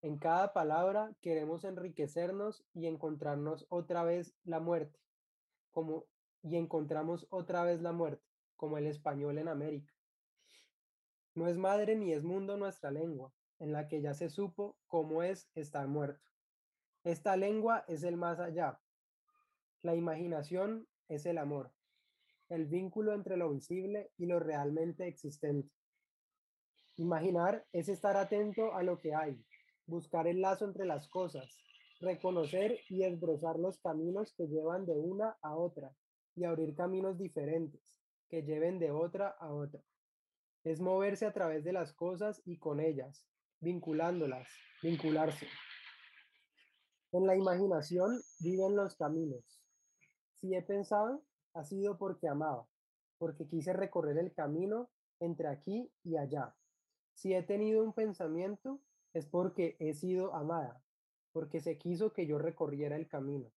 En 0.00 0.18
cada 0.18 0.52
palabra 0.52 1.12
queremos 1.20 1.64
enriquecernos 1.64 2.64
y 2.72 2.86
encontrarnos 2.86 3.66
otra 3.68 4.04
vez 4.04 4.34
la 4.44 4.60
muerte, 4.60 4.98
como 5.70 6.06
y 6.42 6.56
encontramos 6.56 7.26
otra 7.30 7.64
vez 7.64 7.80
la 7.82 7.92
muerte, 7.92 8.24
como 8.56 8.78
el 8.78 8.86
español 8.86 9.38
en 9.38 9.48
América. 9.48 9.92
No 11.34 11.48
es 11.48 11.56
madre 11.56 11.96
ni 11.96 12.12
es 12.12 12.22
mundo 12.22 12.56
nuestra 12.56 12.90
lengua, 12.92 13.32
en 13.58 13.72
la 13.72 13.88
que 13.88 14.00
ya 14.00 14.14
se 14.14 14.30
supo 14.30 14.76
cómo 14.86 15.22
es 15.22 15.50
estar 15.54 15.88
muerto. 15.88 16.30
Esta 17.02 17.36
lengua 17.36 17.84
es 17.88 18.04
el 18.04 18.16
más 18.16 18.38
allá, 18.38 18.80
la 19.82 19.94
imaginación 19.94 20.88
es 21.08 21.26
el 21.26 21.38
amor. 21.38 21.72
el 22.48 22.66
vínculo 22.66 23.12
entre 23.12 23.36
lo 23.36 23.50
visible 23.50 24.10
y 24.16 24.24
lo 24.24 24.40
realmente 24.40 25.06
existente. 25.06 25.70
Imaginar 26.96 27.66
es 27.72 27.88
estar 27.88 28.16
atento 28.16 28.74
a 28.74 28.82
lo 28.82 28.98
que 28.98 29.14
hay, 29.14 29.44
buscar 29.88 30.28
el 30.28 30.40
lazo 30.40 30.66
entre 30.66 30.86
las 30.86 31.08
cosas, 31.08 31.56
reconocer 32.00 32.78
y 32.88 33.02
esbrozar 33.02 33.58
los 33.58 33.78
caminos 33.80 34.32
que 34.36 34.46
llevan 34.46 34.86
de 34.86 34.92
una 34.92 35.36
a 35.42 35.56
otra 35.56 35.90
y 36.36 36.44
abrir 36.44 36.76
caminos 36.76 37.18
diferentes 37.18 37.82
que 38.28 38.42
lleven 38.42 38.78
de 38.78 38.92
otra 38.92 39.28
a 39.40 39.52
otra. 39.52 39.80
Es 40.62 40.80
moverse 40.80 41.26
a 41.26 41.32
través 41.32 41.64
de 41.64 41.72
las 41.72 41.92
cosas 41.94 42.42
y 42.44 42.58
con 42.58 42.80
ellas, 42.80 43.26
vinculándolas, 43.60 44.46
vincularse. 44.82 45.46
En 47.10 47.26
la 47.26 47.36
imaginación 47.36 48.20
viven 48.40 48.76
los 48.76 48.94
caminos. 48.94 49.62
Si 50.34 50.54
he 50.54 50.62
pensado, 50.62 51.24
ha 51.54 51.64
sido 51.64 51.96
porque 51.96 52.28
amaba, 52.28 52.68
porque 53.16 53.48
quise 53.48 53.72
recorrer 53.72 54.18
el 54.18 54.34
camino 54.34 54.90
entre 55.18 55.48
aquí 55.48 55.90
y 56.04 56.18
allá. 56.18 56.54
Si 57.14 57.32
he 57.32 57.42
tenido 57.42 57.82
un 57.82 57.94
pensamiento, 57.94 58.80
es 59.12 59.26
porque 59.26 59.76
he 59.78 59.94
sido 59.94 60.34
amada, 60.34 60.82
porque 61.32 61.60
se 61.60 61.78
quiso 61.78 62.12
que 62.12 62.26
yo 62.26 62.38
recorriera 62.38 62.96
el 62.96 63.08
camino. 63.08 63.52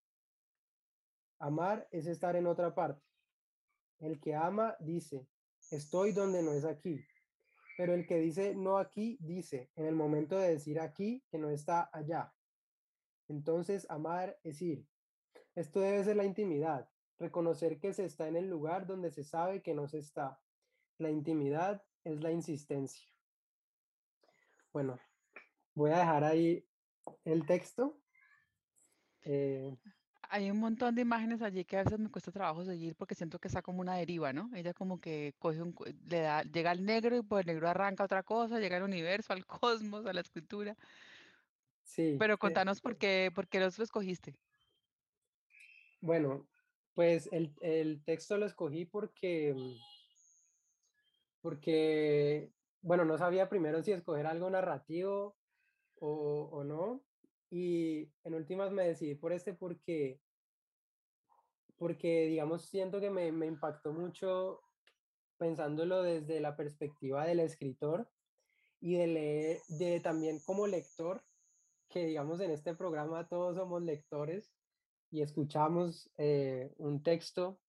Amar 1.39 1.87
es 1.91 2.05
estar 2.05 2.35
en 2.35 2.47
otra 2.47 2.75
parte. 2.75 3.03
El 3.99 4.19
que 4.19 4.35
ama 4.35 4.75
dice, 4.79 5.27
estoy 5.71 6.11
donde 6.11 6.43
no 6.43 6.53
es 6.53 6.65
aquí. 6.65 7.03
Pero 7.77 7.93
el 7.93 8.05
que 8.05 8.17
dice 8.17 8.53
no 8.55 8.77
aquí, 8.77 9.17
dice 9.21 9.71
en 9.75 9.85
el 9.85 9.95
momento 9.95 10.37
de 10.37 10.49
decir 10.49 10.79
aquí 10.79 11.23
que 11.31 11.37
no 11.37 11.49
está 11.49 11.89
allá. 11.93 12.33
Entonces, 13.27 13.89
amar 13.89 14.37
es 14.43 14.61
ir. 14.61 14.85
Esto 15.55 15.79
debe 15.79 16.03
ser 16.03 16.17
la 16.17 16.25
intimidad, 16.25 16.89
reconocer 17.17 17.79
que 17.79 17.93
se 17.93 18.05
está 18.05 18.27
en 18.27 18.35
el 18.35 18.47
lugar 18.49 18.85
donde 18.85 19.09
se 19.09 19.23
sabe 19.23 19.61
que 19.61 19.73
no 19.73 19.87
se 19.87 19.99
está. 19.99 20.39
La 20.97 21.09
intimidad 21.09 21.83
es 22.03 22.21
la 22.21 22.31
insistencia. 22.31 23.07
Bueno, 24.73 24.99
voy 25.73 25.91
a 25.91 25.99
dejar 25.99 26.23
ahí 26.23 26.67
el 27.25 27.45
texto. 27.45 28.01
Eh, 29.23 29.71
Hay 30.23 30.49
un 30.51 30.59
montón 30.59 30.95
de 30.95 31.01
imágenes 31.01 31.41
allí 31.41 31.65
que 31.65 31.77
a 31.77 31.83
veces 31.83 31.99
me 31.99 32.09
cuesta 32.09 32.31
trabajo 32.31 32.63
seguir 32.63 32.95
porque 32.95 33.15
siento 33.15 33.39
que 33.39 33.47
está 33.49 33.61
como 33.61 33.81
una 33.81 33.95
deriva, 33.97 34.31
¿no? 34.33 34.49
Ella 34.55 34.73
como 34.73 34.99
que 35.01 35.35
coge 35.39 35.61
un, 35.61 35.75
le 36.09 36.21
da, 36.21 36.43
llega 36.43 36.71
al 36.71 36.85
negro 36.85 37.17
y 37.17 37.23
por 37.23 37.41
el 37.41 37.47
negro 37.47 37.67
arranca 37.67 38.05
otra 38.05 38.23
cosa, 38.23 38.59
llega 38.59 38.77
al 38.77 38.83
universo, 38.83 39.33
al 39.33 39.45
cosmos, 39.47 40.05
a 40.05 40.13
la 40.13 40.21
escritura. 40.21 40.77
sí, 41.83 42.19
Pero 42.19 42.37
eh, 42.39 42.39
contanos 42.39 42.79
por 42.81 42.97
qué, 42.97 43.31
por 43.35 43.47
qué 43.49 43.59
los 43.59 43.77
lo 43.77 43.83
escogiste. 43.83 44.37
bueno, 46.01 46.49
pues 46.93 47.29
el, 47.31 47.55
el 47.61 48.03
texto 48.03 48.37
lo 48.37 48.45
escogí 48.45 48.85
porque, 48.85 49.53
porque, 51.41 52.53
bueno, 52.81 53.05
no 53.05 53.17
sabía 53.17 53.49
primero 53.49 53.81
si 53.83 53.91
escoger 53.91 54.25
algo 54.27 54.49
narrativo 54.49 55.40
o, 56.01 56.49
o 56.51 56.63
no. 56.63 57.03
Y 57.49 58.11
en 58.23 58.33
últimas 58.33 58.71
me 58.71 58.87
decidí 58.87 59.15
por 59.15 59.33
este 59.33 59.53
porque, 59.53 60.19
porque 61.77 62.25
digamos, 62.27 62.65
siento 62.65 62.99
que 62.99 63.09
me, 63.09 63.31
me 63.31 63.47
impactó 63.47 63.93
mucho 63.93 64.61
pensándolo 65.37 66.03
desde 66.03 66.39
la 66.39 66.55
perspectiva 66.55 67.25
del 67.25 67.39
escritor 67.39 68.07
y 68.79 68.95
de 68.95 69.07
leer, 69.07 69.61
de 69.69 69.99
también 69.99 70.39
como 70.45 70.67
lector, 70.67 71.23
que 71.89 72.05
digamos 72.05 72.39
en 72.39 72.51
este 72.51 72.75
programa 72.75 73.27
todos 73.27 73.57
somos 73.57 73.81
lectores 73.81 74.53
y 75.11 75.21
escuchamos 75.21 76.09
eh, 76.17 76.73
un 76.77 77.03
texto, 77.03 77.59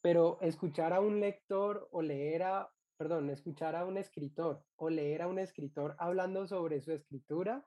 pero 0.00 0.38
escuchar 0.40 0.92
a 0.92 1.00
un 1.00 1.20
lector 1.20 1.88
o 1.92 2.02
leer 2.02 2.42
a, 2.42 2.70
perdón, 3.00 3.30
escuchar 3.30 3.76
a 3.76 3.86
un 3.86 3.96
escritor 3.96 4.66
o 4.76 4.90
leer 4.90 5.22
a 5.22 5.26
un 5.28 5.38
escritor 5.38 5.96
hablando 5.98 6.46
sobre 6.46 6.82
su 6.82 6.92
escritura, 6.92 7.64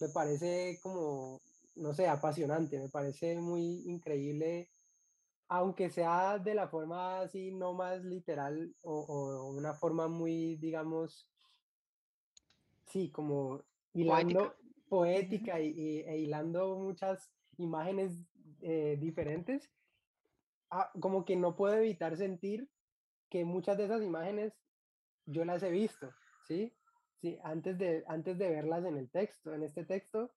me 0.00 0.08
parece 0.10 0.78
como, 0.80 1.40
no 1.74 1.92
sé, 1.92 2.06
apasionante, 2.06 2.78
me 2.78 2.88
parece 2.88 3.34
muy 3.34 3.82
increíble 3.90 4.70
aunque 5.48 5.90
sea 5.90 6.38
de 6.38 6.54
la 6.54 6.68
forma 6.68 7.22
así, 7.22 7.50
no 7.50 7.74
más 7.74 8.04
literal 8.04 8.76
o, 8.82 9.00
o 9.00 9.50
una 9.52 9.74
forma 9.74 10.06
muy, 10.06 10.56
digamos, 10.58 11.28
sí, 12.86 13.10
como 13.10 13.64
Poética. 14.06 14.44
hilando 14.44 14.54
poética 14.88 15.60
y, 15.60 15.70
y- 15.70 16.00
e 16.02 16.18
hilando 16.20 16.78
muchas 16.78 17.32
imágenes 17.58 18.12
eh, 18.62 18.96
diferentes, 19.00 19.68
ah, 20.70 20.92
como 21.00 21.24
que 21.24 21.34
no 21.34 21.56
puedo 21.56 21.74
evitar 21.74 22.16
sentir 22.16 22.68
que 23.30 23.44
muchas 23.44 23.78
de 23.78 23.84
esas 23.84 24.02
imágenes 24.02 24.52
yo 25.24 25.44
las 25.44 25.62
he 25.62 25.70
visto, 25.70 26.10
¿sí? 26.46 26.72
Sí, 27.20 27.38
antes 27.42 27.78
de, 27.78 28.02
antes 28.06 28.38
de 28.38 28.50
verlas 28.50 28.84
en 28.84 28.96
el 28.96 29.10
texto, 29.10 29.54
en 29.54 29.62
este 29.62 29.84
texto, 29.84 30.30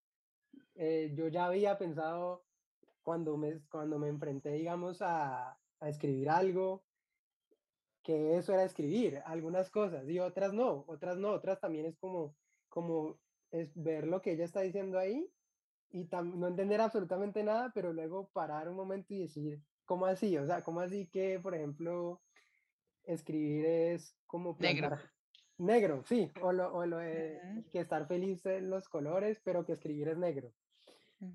eh, 0.76 1.14
yo 1.16 1.28
ya 1.30 1.46
había 1.46 1.78
pensado 1.78 2.46
cuando 3.02 3.38
me, 3.38 3.62
cuando 3.70 3.98
me 4.00 4.10
enfrenté, 4.10 4.52
digamos, 4.52 5.02
a, 5.02 5.58
a 5.80 5.90
escribir 5.90 6.30
algo, 6.30 6.86
que 8.04 8.38
eso 8.38 8.54
era 8.54 8.66
escribir 8.66 9.22
algunas 9.26 9.70
cosas 9.70 10.08
y 10.10 10.20
otras 10.20 10.54
no, 10.54 10.84
otras 10.88 11.18
no, 11.18 11.30
otras 11.30 11.60
también 11.60 11.86
es 11.86 11.98
como, 11.98 12.36
como 12.68 13.18
es 13.52 13.72
ver 13.82 14.06
lo 14.06 14.22
que 14.22 14.34
ella 14.34 14.44
está 14.44 14.62
diciendo 14.62 15.00
ahí 15.00 15.32
y 15.90 16.10
no 16.12 16.48
entender 16.48 16.82
absolutamente 16.82 17.44
nada, 17.44 17.72
pero 17.74 17.94
luego 17.94 18.30
parar 18.34 18.68
un 18.68 18.76
momento 18.76 19.14
y 19.14 19.20
decir, 19.20 19.62
¿cómo 19.86 20.06
así? 20.06 20.38
O 20.38 20.46
sea, 20.46 20.64
¿cómo 20.64 20.82
así 20.82 21.08
que, 21.08 21.40
por 21.40 21.56
ejemplo, 21.56 22.22
escribir 23.06 23.66
es 23.66 24.20
como 24.28 24.58
Negro. 24.58 24.90
plantar 24.90 25.12
negro? 25.58 26.04
Sí, 26.06 26.32
o 26.42 26.52
lo, 26.54 26.74
o 26.74 26.86
lo 26.86 26.98
de 26.98 27.42
Ujú, 27.42 27.64
que 27.72 27.80
estar 27.82 28.08
feliz 28.08 28.46
en 28.46 28.70
los 28.70 28.90
colores, 28.90 29.42
pero 29.44 29.66
que 29.66 29.74
escribir 29.74 30.10
es 30.10 30.18
negro. 30.18 30.54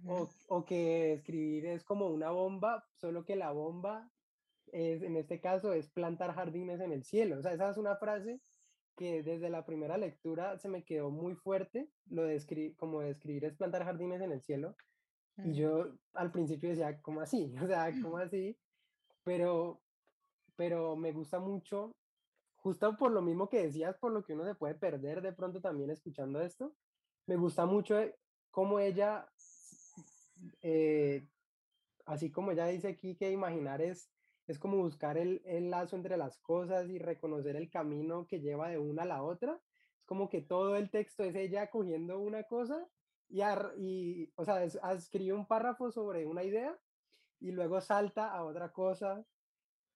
O, 0.04 0.28
o 0.48 0.64
que 0.64 1.12
escribir 1.12 1.66
es 1.66 1.84
como 1.84 2.08
una 2.08 2.30
bomba, 2.30 2.84
solo 2.94 3.24
que 3.24 3.36
la 3.36 3.52
bomba 3.52 4.10
es, 4.66 5.02
en 5.02 5.16
este 5.16 5.40
caso 5.40 5.72
es 5.72 5.90
plantar 5.92 6.34
jardines 6.34 6.80
en 6.80 6.92
el 6.92 7.04
cielo. 7.04 7.38
O 7.38 7.42
sea, 7.42 7.52
esa 7.52 7.70
es 7.70 7.76
una 7.78 7.96
frase 7.96 8.40
que 8.96 9.22
desde 9.22 9.50
la 9.50 9.64
primera 9.66 9.98
lectura 9.98 10.58
se 10.58 10.68
me 10.68 10.84
quedó 10.84 11.10
muy 11.10 11.34
fuerte, 11.36 11.90
lo 12.06 12.24
de 12.24 12.74
como 12.76 13.00
de 13.02 13.10
escribir 13.10 13.44
es 13.44 13.56
plantar 13.56 13.84
jardines 13.84 14.20
en 14.22 14.32
el 14.32 14.42
cielo. 14.42 14.76
Y 15.42 15.54
Mm. 15.54 15.54
yo 15.54 15.98
al 16.14 16.32
principio 16.32 16.70
decía, 16.70 17.00
¿cómo 17.02 17.20
así? 17.20 17.54
O 17.62 17.66
sea, 17.66 17.98
¿cómo 18.00 18.18
así? 18.18 18.58
Pero, 19.24 19.82
pero 20.58 20.96
me 20.96 21.12
gusta 21.12 21.40
mucho, 21.40 21.92
justo 22.56 22.96
por 22.98 23.12
lo 23.12 23.22
mismo 23.22 23.48
que 23.48 23.64
decías, 23.64 23.98
por 23.98 24.12
lo 24.12 24.24
que 24.24 24.34
uno 24.34 24.44
se 24.46 24.56
puede 24.56 24.76
perder 24.76 25.22
de 25.22 25.34
pronto 25.34 25.60
también 25.62 25.90
escuchando 25.90 26.42
esto, 26.42 26.76
me 27.26 27.36
gusta 27.36 27.66
mucho 27.66 28.00
eh, 28.00 28.16
cómo 28.50 28.80
ella, 28.80 29.28
eh, 30.62 31.28
así 32.06 32.32
como 32.32 32.52
ella 32.52 32.66
dice 32.68 32.88
aquí 32.88 33.16
que 33.16 33.30
imaginar 33.32 33.82
es, 33.82 34.12
es 34.46 34.58
como 34.58 34.78
buscar 34.78 35.18
el, 35.18 35.42
el 35.46 35.70
lazo 35.70 35.96
entre 35.96 36.16
las 36.16 36.38
cosas 36.40 36.88
y 36.90 36.98
reconocer 36.98 37.56
el 37.56 37.70
camino 37.70 38.26
que 38.26 38.40
lleva 38.40 38.70
de 38.70 38.78
una 38.78 39.04
a 39.04 39.06
la 39.06 39.24
otra. 39.24 39.62
Es 39.98 40.06
como 40.06 40.28
que 40.30 40.42
todo 40.42 40.76
el 40.76 40.90
texto 40.90 41.24
es 41.24 41.36
ella 41.36 41.70
cogiendo 41.70 42.20
una 42.20 42.44
cosa 42.44 42.88
y, 43.28 43.42
y 43.78 44.32
o 44.36 44.44
sea, 44.44 44.64
es- 44.64 44.80
escribe 44.96 45.34
un 45.34 45.46
párrafo 45.48 45.90
sobre 45.92 46.26
una 46.26 46.44
idea 46.44 46.78
y 47.40 47.52
luego 47.52 47.80
salta 47.80 48.32
a 48.32 48.44
otra 48.44 48.72
cosa, 48.72 49.26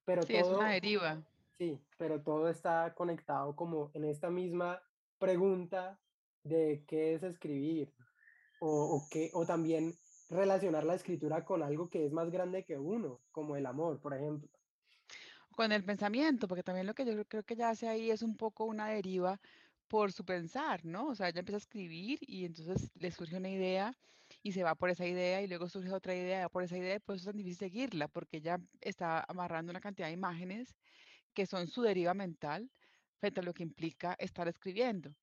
pero 0.04 0.26
Sí, 0.26 0.36
es 0.36 0.50
una 0.50 0.70
todo, 0.70 0.70
deriva. 0.70 1.22
sí, 1.58 1.86
pero 1.98 2.22
todo 2.22 2.48
está 2.50 2.94
conectado 2.94 3.56
como 3.56 3.90
en 3.94 4.04
esta 4.04 4.30
misma 4.30 4.82
pregunta 5.18 6.02
de 6.44 6.84
qué 6.88 7.14
es 7.14 7.22
escribir 7.24 7.94
o, 8.58 8.68
o, 8.96 9.08
qué, 9.10 9.30
o 9.34 9.46
también 9.46 10.00
relacionar 10.28 10.84
la 10.84 10.94
escritura 10.96 11.44
con 11.44 11.62
algo 11.62 11.90
que 11.90 12.06
es 12.06 12.12
más 12.12 12.30
grande 12.30 12.64
que 12.64 12.78
uno, 12.78 13.24
como 13.32 13.56
el 13.56 13.66
amor, 13.66 14.00
por 14.00 14.14
ejemplo. 14.14 14.50
Con 15.50 15.72
el 15.72 15.84
pensamiento, 15.84 16.48
porque 16.48 16.62
también 16.62 16.86
lo 16.86 16.94
que 16.94 17.04
yo 17.04 17.24
creo 17.26 17.44
que 17.44 17.54
ella 17.54 17.70
hace 17.70 17.88
ahí 17.88 18.10
es 18.10 18.22
un 18.22 18.36
poco 18.36 18.64
una 18.64 18.88
deriva 18.88 19.40
por 19.88 20.12
su 20.12 20.24
pensar, 20.24 20.84
¿no? 20.84 21.08
O 21.08 21.14
sea, 21.14 21.28
ella 21.28 21.40
empieza 21.40 21.56
a 21.56 21.58
escribir 21.58 22.18
y 22.22 22.44
entonces 22.46 22.90
le 22.94 23.10
surge 23.10 23.36
una 23.36 23.50
idea 23.50 23.94
y 24.42 24.52
se 24.52 24.64
va 24.64 24.74
por 24.76 24.90
esa 24.90 25.06
idea 25.06 25.42
y 25.42 25.48
luego 25.48 25.68
surge 25.68 25.92
otra 25.92 26.14
idea 26.14 26.46
y 26.46 26.48
por 26.50 26.62
esa 26.64 26.76
idea 26.78 26.94
y 26.94 26.96
eso 26.98 27.14
es 27.14 27.24
tan 27.24 27.36
difícil 27.36 27.58
seguirla, 27.58 28.08
porque 28.08 28.38
ella 28.38 28.58
está 28.80 29.24
amarrando 29.28 29.70
una 29.70 29.80
cantidad 29.80 30.08
de 30.08 30.14
imágenes 30.14 30.76
que 31.34 31.46
son 31.46 31.66
su 31.68 31.82
deriva 31.82 32.14
mental 32.14 32.70
frente 33.20 33.40
a 33.40 33.42
lo 33.44 33.54
que 33.54 33.62
implica 33.62 34.14
estar 34.18 34.48
escribiendo. 34.48 35.14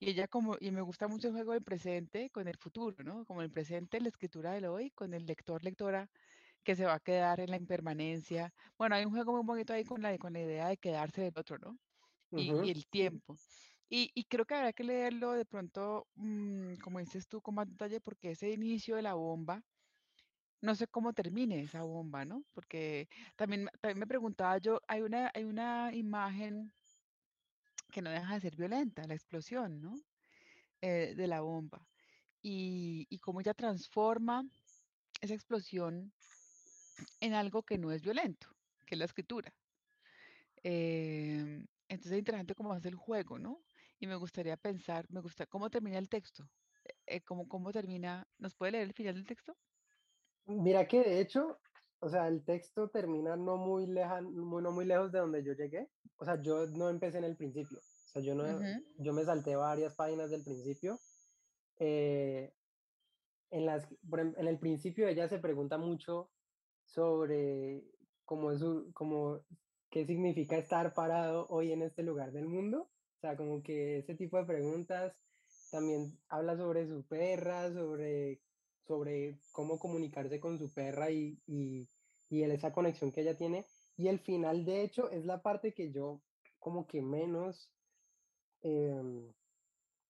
Y 0.00 0.10
ella 0.10 0.28
como, 0.28 0.56
y 0.60 0.70
me 0.72 0.80
gusta 0.82 1.08
mucho 1.08 1.28
el 1.28 1.34
juego 1.34 1.52
del 1.52 1.62
presente 1.62 2.30
con 2.30 2.48
el 2.48 2.56
futuro, 2.58 3.04
¿no? 3.04 3.24
Como 3.26 3.42
el 3.42 3.50
presente, 3.50 4.00
la 4.00 4.08
escritura 4.08 4.52
del 4.52 4.64
hoy, 4.66 4.90
con 4.92 5.14
el 5.14 5.26
lector, 5.26 5.62
lectora 5.64 6.10
que 6.64 6.76
se 6.76 6.86
va 6.86 6.94
a 6.94 7.00
quedar 7.00 7.40
en 7.40 7.50
la 7.50 7.56
impermanencia. 7.56 8.52
Bueno, 8.78 8.96
hay 8.96 9.04
un 9.06 9.12
juego 9.12 9.32
muy 9.34 9.44
bonito 9.46 9.72
ahí 9.74 9.84
con 9.84 10.02
la, 10.02 10.16
con 10.18 10.32
la 10.34 10.40
idea 10.42 10.68
de 10.68 10.78
quedarse 10.78 11.22
del 11.22 11.34
otro, 11.36 11.58
¿no? 11.58 11.78
Y, 12.34 12.54
y 12.58 12.70
Ujú, 12.70 12.70
el 12.70 12.86
tiempo. 12.88 13.40
Y, 13.92 14.24
creo 14.24 14.46
que 14.46 14.54
habrá 14.54 14.72
que 14.72 14.84
leerlo 14.84 15.32
de 15.32 15.44
pronto, 15.44 16.06
mm, 16.14 16.74
como 16.76 17.00
dices 17.00 17.26
tú, 17.26 17.40
con 17.42 17.56
más 17.56 17.68
detalle, 17.68 18.00
porque 18.00 18.30
ese 18.32 18.50
inicio 18.50 18.96
de 18.96 19.02
la 19.02 19.14
bomba 19.14 19.62
no 20.62 20.74
sé 20.74 20.86
cómo 20.86 21.12
termine 21.12 21.62
esa 21.62 21.82
bomba, 21.82 22.24
¿no? 22.24 22.44
Porque 22.54 23.08
también, 23.36 23.68
también 23.80 23.98
me 23.98 24.06
preguntaba 24.06 24.58
yo, 24.58 24.80
hay 24.86 25.02
una, 25.02 25.30
hay 25.34 25.44
una 25.44 25.90
imagen 25.94 26.72
que 27.90 28.02
no 28.02 28.10
deja 28.10 28.34
de 28.34 28.40
ser 28.40 28.56
violenta, 28.56 29.06
la 29.06 29.14
explosión, 29.14 29.80
¿no? 29.80 29.96
Eh, 30.82 31.14
de 31.16 31.26
la 31.26 31.40
bomba. 31.40 31.86
Y, 32.42 33.06
y 33.10 33.18
cómo 33.18 33.40
ella 33.40 33.54
transforma 33.54 34.44
esa 35.20 35.34
explosión 35.34 36.12
en 37.20 37.34
algo 37.34 37.62
que 37.62 37.78
no 37.78 37.90
es 37.92 38.02
violento, 38.02 38.48
que 38.86 38.94
es 38.94 38.98
la 38.98 39.04
escritura. 39.06 39.52
Em, 40.62 41.66
entonces 41.88 42.12
es 42.12 42.18
interesante 42.18 42.54
cómo 42.54 42.72
hace 42.72 42.88
el 42.88 42.94
juego, 42.94 43.38
¿no? 43.38 43.62
Y 44.00 44.08
me 44.08 44.16
gustaría 44.16 44.56
pensar, 44.56 45.06
me 45.10 45.20
gusta 45.20 45.46
cómo 45.46 45.70
termina 45.70 45.98
el 45.98 46.08
texto. 46.08 46.50
Eh, 47.06 47.22
cómo, 47.22 47.48
cómo 47.48 47.72
termina, 47.72 48.28
¿nos 48.38 48.56
puede 48.56 48.72
leer 48.72 48.84
el 48.88 48.94
final 48.94 49.14
del 49.16 49.26
texto? 49.26 49.56
Mira 50.46 50.86
que 50.88 51.00
de 51.02 51.20
hecho, 51.20 51.60
o 52.00 52.08
sea, 52.08 52.28
el 52.28 52.44
texto 52.44 52.90
termina 52.90 53.36
no 53.36 53.56
muy 53.56 53.86
lejano, 53.86 54.30
no 54.60 54.72
muy 54.72 54.84
lejos 54.84 55.12
de 55.12 55.18
donde 55.20 55.44
yo 55.44 55.52
llegué. 55.54 55.90
O 56.16 56.24
sea, 56.24 56.40
yo 56.42 56.66
no 56.66 56.88
empecé 56.88 57.18
en 57.18 57.24
el 57.24 57.36
principio. 57.36 57.78
O 57.78 58.08
sea, 58.12 58.22
yo 58.22 58.34
no, 58.34 58.66
yo 58.96 59.12
me 59.12 59.24
salté 59.24 59.56
varias 59.56 59.94
páginas 59.94 60.30
del 60.30 60.42
principio. 60.44 60.98
eh, 61.78 62.54
en 63.50 63.66
las, 63.66 63.88
em- 64.18 64.34
en 64.36 64.48
el 64.48 64.58
principio 64.58 65.08
ella 65.08 65.28
se 65.28 65.38
pregunta 65.38 65.78
mucho 65.78 66.32
sobre 66.84 67.84
cómo 68.24 68.52
es 68.52 68.60
su- 68.60 68.92
cómo, 68.94 69.44
qué 69.90 70.06
significa 70.06 70.56
estar 70.58 70.94
parado 70.94 71.46
hoy 71.48 71.72
en 71.72 71.82
este 71.82 72.02
lugar 72.02 72.32
del 72.32 72.46
mundo. 72.46 72.92
O 73.20 73.26
sea, 73.26 73.36
como 73.36 73.62
que 73.62 73.98
ese 73.98 74.14
tipo 74.14 74.38
de 74.38 74.46
preguntas. 74.46 75.14
También 75.70 76.18
habla 76.30 76.56
sobre 76.56 76.86
su 76.88 77.04
perra, 77.06 77.70
sobre, 77.70 78.40
sobre 78.86 79.38
cómo 79.52 79.78
comunicarse 79.78 80.40
con 80.40 80.58
su 80.58 80.72
perra 80.72 81.10
y, 81.10 81.38
y, 81.46 81.86
y 82.30 82.42
esa 82.44 82.72
conexión 82.72 83.12
que 83.12 83.20
ella 83.20 83.36
tiene. 83.36 83.66
Y 83.98 84.08
el 84.08 84.20
final, 84.20 84.64
de 84.64 84.82
hecho, 84.82 85.10
es 85.10 85.26
la 85.26 85.42
parte 85.42 85.74
que 85.74 85.92
yo 85.92 86.22
como 86.58 86.86
que 86.86 87.02
menos 87.02 87.70
em, 88.62 89.34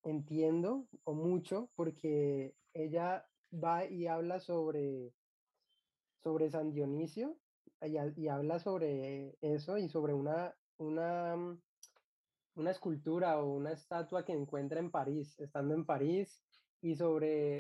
entiendo 0.04 0.86
o 1.02 1.12
mucho, 1.12 1.68
porque 1.74 2.54
ella 2.72 3.28
va 3.52 3.86
y 3.86 4.06
habla 4.06 4.38
sobre 4.38 5.12
sobre 6.22 6.48
San 6.48 6.72
Dionisio 6.72 7.36
y, 7.82 7.96
y 8.20 8.28
habla 8.28 8.60
sobre 8.60 9.36
eso 9.40 9.78
y 9.78 9.88
sobre 9.88 10.14
una, 10.14 10.54
una, 10.76 11.58
una 12.54 12.70
escultura 12.72 13.40
o 13.42 13.52
una 13.54 13.72
estatua 13.72 14.24
que 14.24 14.32
encuentra 14.32 14.80
en 14.80 14.90
París, 14.90 15.38
estando 15.40 15.74
en 15.74 15.86
París, 15.86 16.44
y 16.80 16.94
sobre 16.96 17.56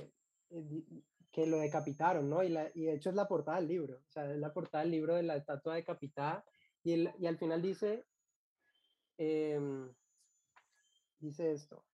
eh, 0.50 1.02
que 1.32 1.46
lo 1.46 1.58
decapitaron, 1.58 2.28
¿no? 2.30 2.42
Y, 2.42 2.48
la, 2.50 2.70
y 2.74 2.84
de 2.84 2.94
hecho 2.94 3.10
es 3.10 3.16
la 3.16 3.28
portada 3.28 3.58
del 3.58 3.68
libro, 3.68 3.98
o 3.98 4.10
sea, 4.10 4.30
es 4.32 4.38
la 4.38 4.52
portada 4.52 4.82
del 4.84 4.92
libro 4.92 5.14
de 5.14 5.22
la 5.22 5.36
estatua 5.36 5.76
decapitada, 5.76 6.44
y, 6.82 6.92
el- 6.92 7.14
y 7.18 7.26
al 7.26 7.38
final 7.38 7.62
dice, 7.62 8.08
em, 9.18 9.94
dice 11.20 11.52
esto, 11.52 11.86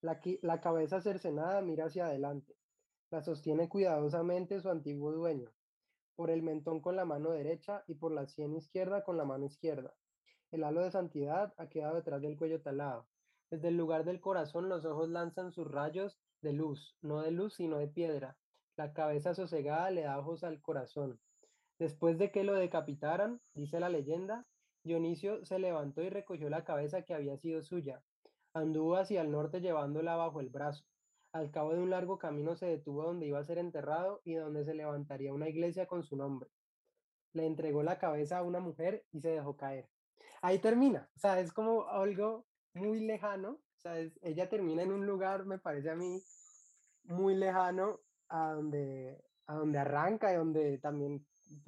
la, 0.00 0.20
la 0.42 0.60
cabeza 0.60 1.00
cercenada 1.00 1.62
mira 1.62 1.86
hacia 1.86 2.06
adelante, 2.06 2.58
la 3.10 3.22
sostiene 3.22 3.68
cuidadosamente 3.68 4.60
su 4.60 4.68
antiguo 4.70 5.12
dueño 5.12 5.54
por 6.16 6.30
el 6.30 6.42
mentón 6.42 6.80
con 6.82 6.96
la 6.96 7.04
mano 7.04 7.30
derecha 7.32 7.84
y 7.86 7.94
por 7.96 8.12
la 8.12 8.26
sien 8.26 8.56
izquierda 8.56 9.04
con 9.04 9.16
la 9.16 9.24
mano 9.24 9.46
izquierda. 9.46 9.96
El 10.50 10.64
halo 10.64 10.80
de 10.80 10.90
santidad 10.90 11.52
ha 11.58 11.68
quedado 11.68 11.96
detrás 11.96 12.22
del 12.22 12.36
cuello 12.36 12.62
talado. 12.62 13.06
Desde 13.50 13.68
el 13.68 13.76
lugar 13.76 14.04
del 14.04 14.20
corazón 14.20 14.68
los 14.70 14.86
ojos 14.86 15.10
lanzan 15.10 15.52
sus 15.52 15.70
rayos 15.70 16.18
de 16.40 16.54
luz, 16.54 16.96
no 17.02 17.20
de 17.20 17.30
luz 17.30 17.54
sino 17.54 17.76
de 17.78 17.88
piedra. 17.88 18.36
La 18.76 18.94
cabeza 18.94 19.34
sosegada 19.34 19.90
le 19.90 20.02
da 20.02 20.18
ojos 20.18 20.44
al 20.44 20.62
corazón. 20.62 21.20
Después 21.78 22.16
de 22.16 22.30
que 22.30 22.44
lo 22.44 22.54
decapitaran, 22.54 23.40
dice 23.54 23.78
la 23.78 23.90
leyenda, 23.90 24.46
Dionisio 24.84 25.44
se 25.44 25.58
levantó 25.58 26.02
y 26.02 26.08
recogió 26.08 26.48
la 26.48 26.64
cabeza 26.64 27.02
que 27.02 27.12
había 27.12 27.36
sido 27.36 27.62
suya. 27.62 28.02
Anduvo 28.54 28.96
hacia 28.96 29.20
el 29.20 29.30
norte 29.30 29.60
llevándola 29.60 30.16
bajo 30.16 30.40
el 30.40 30.48
brazo. 30.48 30.84
Al 31.32 31.50
cabo 31.50 31.74
de 31.74 31.80
un 31.80 31.90
largo 31.90 32.18
camino 32.18 32.56
se 32.56 32.66
detuvo 32.66 33.02
donde 33.02 33.26
iba 33.26 33.38
a 33.38 33.44
ser 33.44 33.58
enterrado 33.58 34.22
y 34.24 34.34
donde 34.34 34.64
se 34.64 34.74
levantaría 34.74 35.34
una 35.34 35.48
iglesia 35.48 35.86
con 35.86 36.04
su 36.04 36.16
nombre. 36.16 36.48
Le 37.34 37.44
entregó 37.44 37.82
la 37.82 37.98
cabeza 37.98 38.38
a 38.38 38.42
una 38.42 38.60
mujer 38.60 39.04
y 39.12 39.20
se 39.20 39.28
dejó 39.28 39.54
caer. 39.56 39.88
Ahí 40.42 40.58
termina, 40.60 41.10
o 41.16 41.18
sea, 41.18 41.40
es 41.40 41.52
como 41.52 41.88
algo 41.88 42.46
muy 42.74 43.00
lejano, 43.00 43.50
o 43.52 43.80
sea, 43.80 43.98
es- 43.98 44.18
ella 44.22 44.48
termina 44.48 44.82
en 44.82 44.92
un 44.92 45.06
lugar, 45.06 45.46
me 45.46 45.58
parece 45.58 45.90
a 45.90 45.96
mí, 45.96 46.22
muy 47.04 47.34
lejano 47.34 48.00
a 48.28 48.52
donde, 48.54 49.24
a 49.46 49.54
donde 49.56 49.78
arranca 49.78 50.32
y 50.32 50.36
donde 50.36 50.78
también 50.78 51.26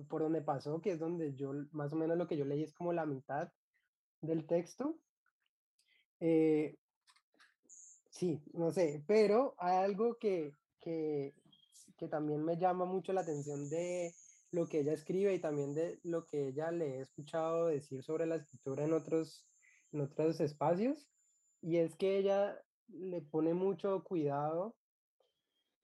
por 0.08 0.22
donde 0.22 0.42
pasó, 0.42 0.80
que 0.80 0.92
es 0.92 0.98
donde 1.00 1.34
yo 1.34 1.52
más 1.72 1.92
o 1.92 1.96
menos 1.96 2.18
lo 2.18 2.26
que 2.28 2.36
yo 2.36 2.44
leí 2.44 2.62
es 2.62 2.74
como 2.74 2.92
la 2.92 3.06
mitad 3.06 3.52
del 4.20 4.46
texto. 4.46 5.00
Eh, 6.20 6.76
sí, 8.10 8.42
no 8.52 8.70
sé, 8.70 9.04
pero 9.06 9.54
hay 9.58 9.76
algo 9.84 10.16
que, 10.18 10.56
que, 10.80 11.34
que 11.96 12.08
también 12.08 12.44
me 12.44 12.58
llama 12.58 12.84
mucho 12.84 13.12
la 13.12 13.22
atención 13.22 13.68
de 13.68 14.12
lo 14.52 14.66
que 14.66 14.80
ella 14.80 14.92
escribe 14.92 15.34
y 15.34 15.40
también 15.40 15.74
de 15.74 16.00
lo 16.02 16.26
que 16.26 16.48
ella 16.48 16.70
le 16.70 16.96
he 16.96 17.00
escuchado 17.00 17.66
decir 17.66 18.02
sobre 18.02 18.26
la 18.26 18.36
escritura 18.36 18.84
en 18.84 18.92
otros, 18.92 19.46
en 19.92 20.00
otros 20.00 20.40
espacios, 20.40 21.08
y 21.60 21.76
es 21.76 21.96
que 21.96 22.18
ella 22.18 22.60
le 22.88 23.22
pone 23.22 23.54
mucho 23.54 24.02
cuidado 24.02 24.74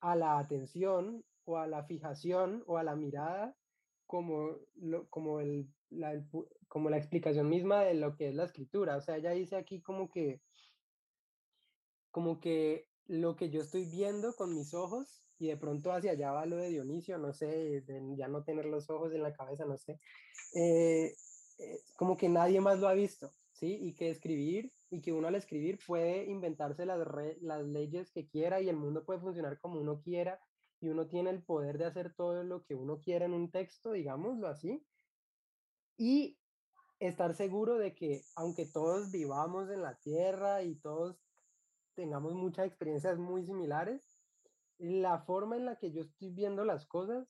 a 0.00 0.16
la 0.16 0.38
atención 0.38 1.24
o 1.44 1.58
a 1.58 1.66
la 1.66 1.84
fijación 1.84 2.64
o 2.66 2.78
a 2.78 2.82
la 2.82 2.96
mirada 2.96 3.56
como, 4.06 4.58
lo, 4.74 5.08
como, 5.08 5.40
el, 5.40 5.68
la, 5.90 6.12
el 6.12 6.28
como 6.68 6.90
la 6.90 6.98
explicación 6.98 7.48
misma 7.48 7.82
de 7.82 7.94
lo 7.94 8.16
que 8.16 8.28
es 8.28 8.34
la 8.34 8.44
escritura. 8.44 8.96
O 8.96 9.00
sea, 9.00 9.16
ella 9.16 9.30
dice 9.30 9.56
aquí 9.56 9.80
como 9.80 10.10
que, 10.10 10.40
como 12.10 12.40
que 12.40 12.88
lo 13.06 13.36
que 13.36 13.50
yo 13.50 13.60
estoy 13.60 13.84
viendo 13.84 14.34
con 14.34 14.54
mis 14.54 14.74
ojos 14.74 15.25
y 15.38 15.48
de 15.48 15.56
pronto 15.56 15.92
hacia 15.92 16.12
allá 16.12 16.32
va 16.32 16.46
lo 16.46 16.56
de 16.56 16.70
Dionisio, 16.70 17.18
no 17.18 17.32
sé, 17.32 17.84
ya 18.16 18.28
no 18.28 18.44
tener 18.44 18.66
los 18.66 18.88
ojos 18.90 19.12
en 19.12 19.22
la 19.22 19.32
cabeza, 19.32 19.64
no 19.64 19.76
sé, 19.76 20.00
eh, 20.54 21.14
eh, 21.58 21.80
como 21.96 22.16
que 22.16 22.28
nadie 22.28 22.60
más 22.60 22.78
lo 22.78 22.88
ha 22.88 22.94
visto, 22.94 23.30
¿sí? 23.52 23.78
Y 23.80 23.94
que 23.94 24.10
escribir, 24.10 24.72
y 24.90 25.00
que 25.00 25.12
uno 25.12 25.28
al 25.28 25.34
escribir 25.34 25.78
puede 25.86 26.24
inventarse 26.24 26.86
las, 26.86 26.98
las 27.40 27.64
leyes 27.66 28.10
que 28.10 28.28
quiera 28.28 28.60
y 28.60 28.68
el 28.68 28.76
mundo 28.76 29.04
puede 29.04 29.20
funcionar 29.20 29.58
como 29.58 29.80
uno 29.80 30.00
quiera 30.00 30.40
y 30.80 30.88
uno 30.88 31.08
tiene 31.08 31.30
el 31.30 31.42
poder 31.42 31.78
de 31.78 31.86
hacer 31.86 32.14
todo 32.14 32.44
lo 32.44 32.62
que 32.64 32.74
uno 32.74 33.00
quiera 33.00 33.24
en 33.24 33.32
un 33.32 33.50
texto, 33.50 33.92
digámoslo 33.92 34.48
así, 34.48 34.86
y 35.96 36.38
estar 36.98 37.34
seguro 37.34 37.78
de 37.78 37.94
que 37.94 38.22
aunque 38.36 38.66
todos 38.66 39.10
vivamos 39.10 39.70
en 39.70 39.82
la 39.82 39.98
tierra 39.98 40.62
y 40.62 40.76
todos 40.76 41.18
tengamos 41.94 42.34
muchas 42.34 42.66
experiencias 42.66 43.18
muy 43.18 43.44
similares, 43.44 44.15
la 44.78 45.18
forma 45.20 45.56
en 45.56 45.64
la 45.66 45.76
que 45.76 45.92
yo 45.92 46.02
estoy 46.02 46.30
viendo 46.30 46.64
las 46.64 46.86
cosas 46.86 47.26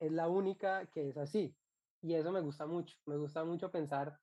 es 0.00 0.12
la 0.12 0.28
única 0.28 0.86
que 0.86 1.08
es 1.08 1.16
así. 1.16 1.56
Y 2.02 2.14
eso 2.14 2.32
me 2.32 2.40
gusta 2.40 2.66
mucho. 2.66 2.96
Me 3.06 3.16
gusta 3.16 3.44
mucho 3.44 3.70
pensar 3.70 4.18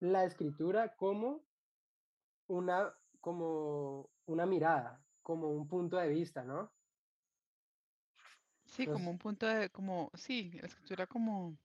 la 0.00 0.24
escritura 0.24 0.96
como 0.96 1.44
una, 2.46 2.92
como 3.20 4.10
una 4.26 4.46
mirada, 4.46 5.04
como 5.22 5.50
un 5.50 5.68
punto 5.68 5.96
de 5.96 6.08
vista, 6.08 6.42
¿no? 6.44 6.72
Sí, 8.64 8.86
como 8.86 9.10
un 9.10 9.18
punto 9.18 9.46
de, 9.46 9.70
como, 9.70 10.10
sí, 10.14 10.50
la 10.52 10.66
escritura 10.66 11.06
como... 11.06 11.56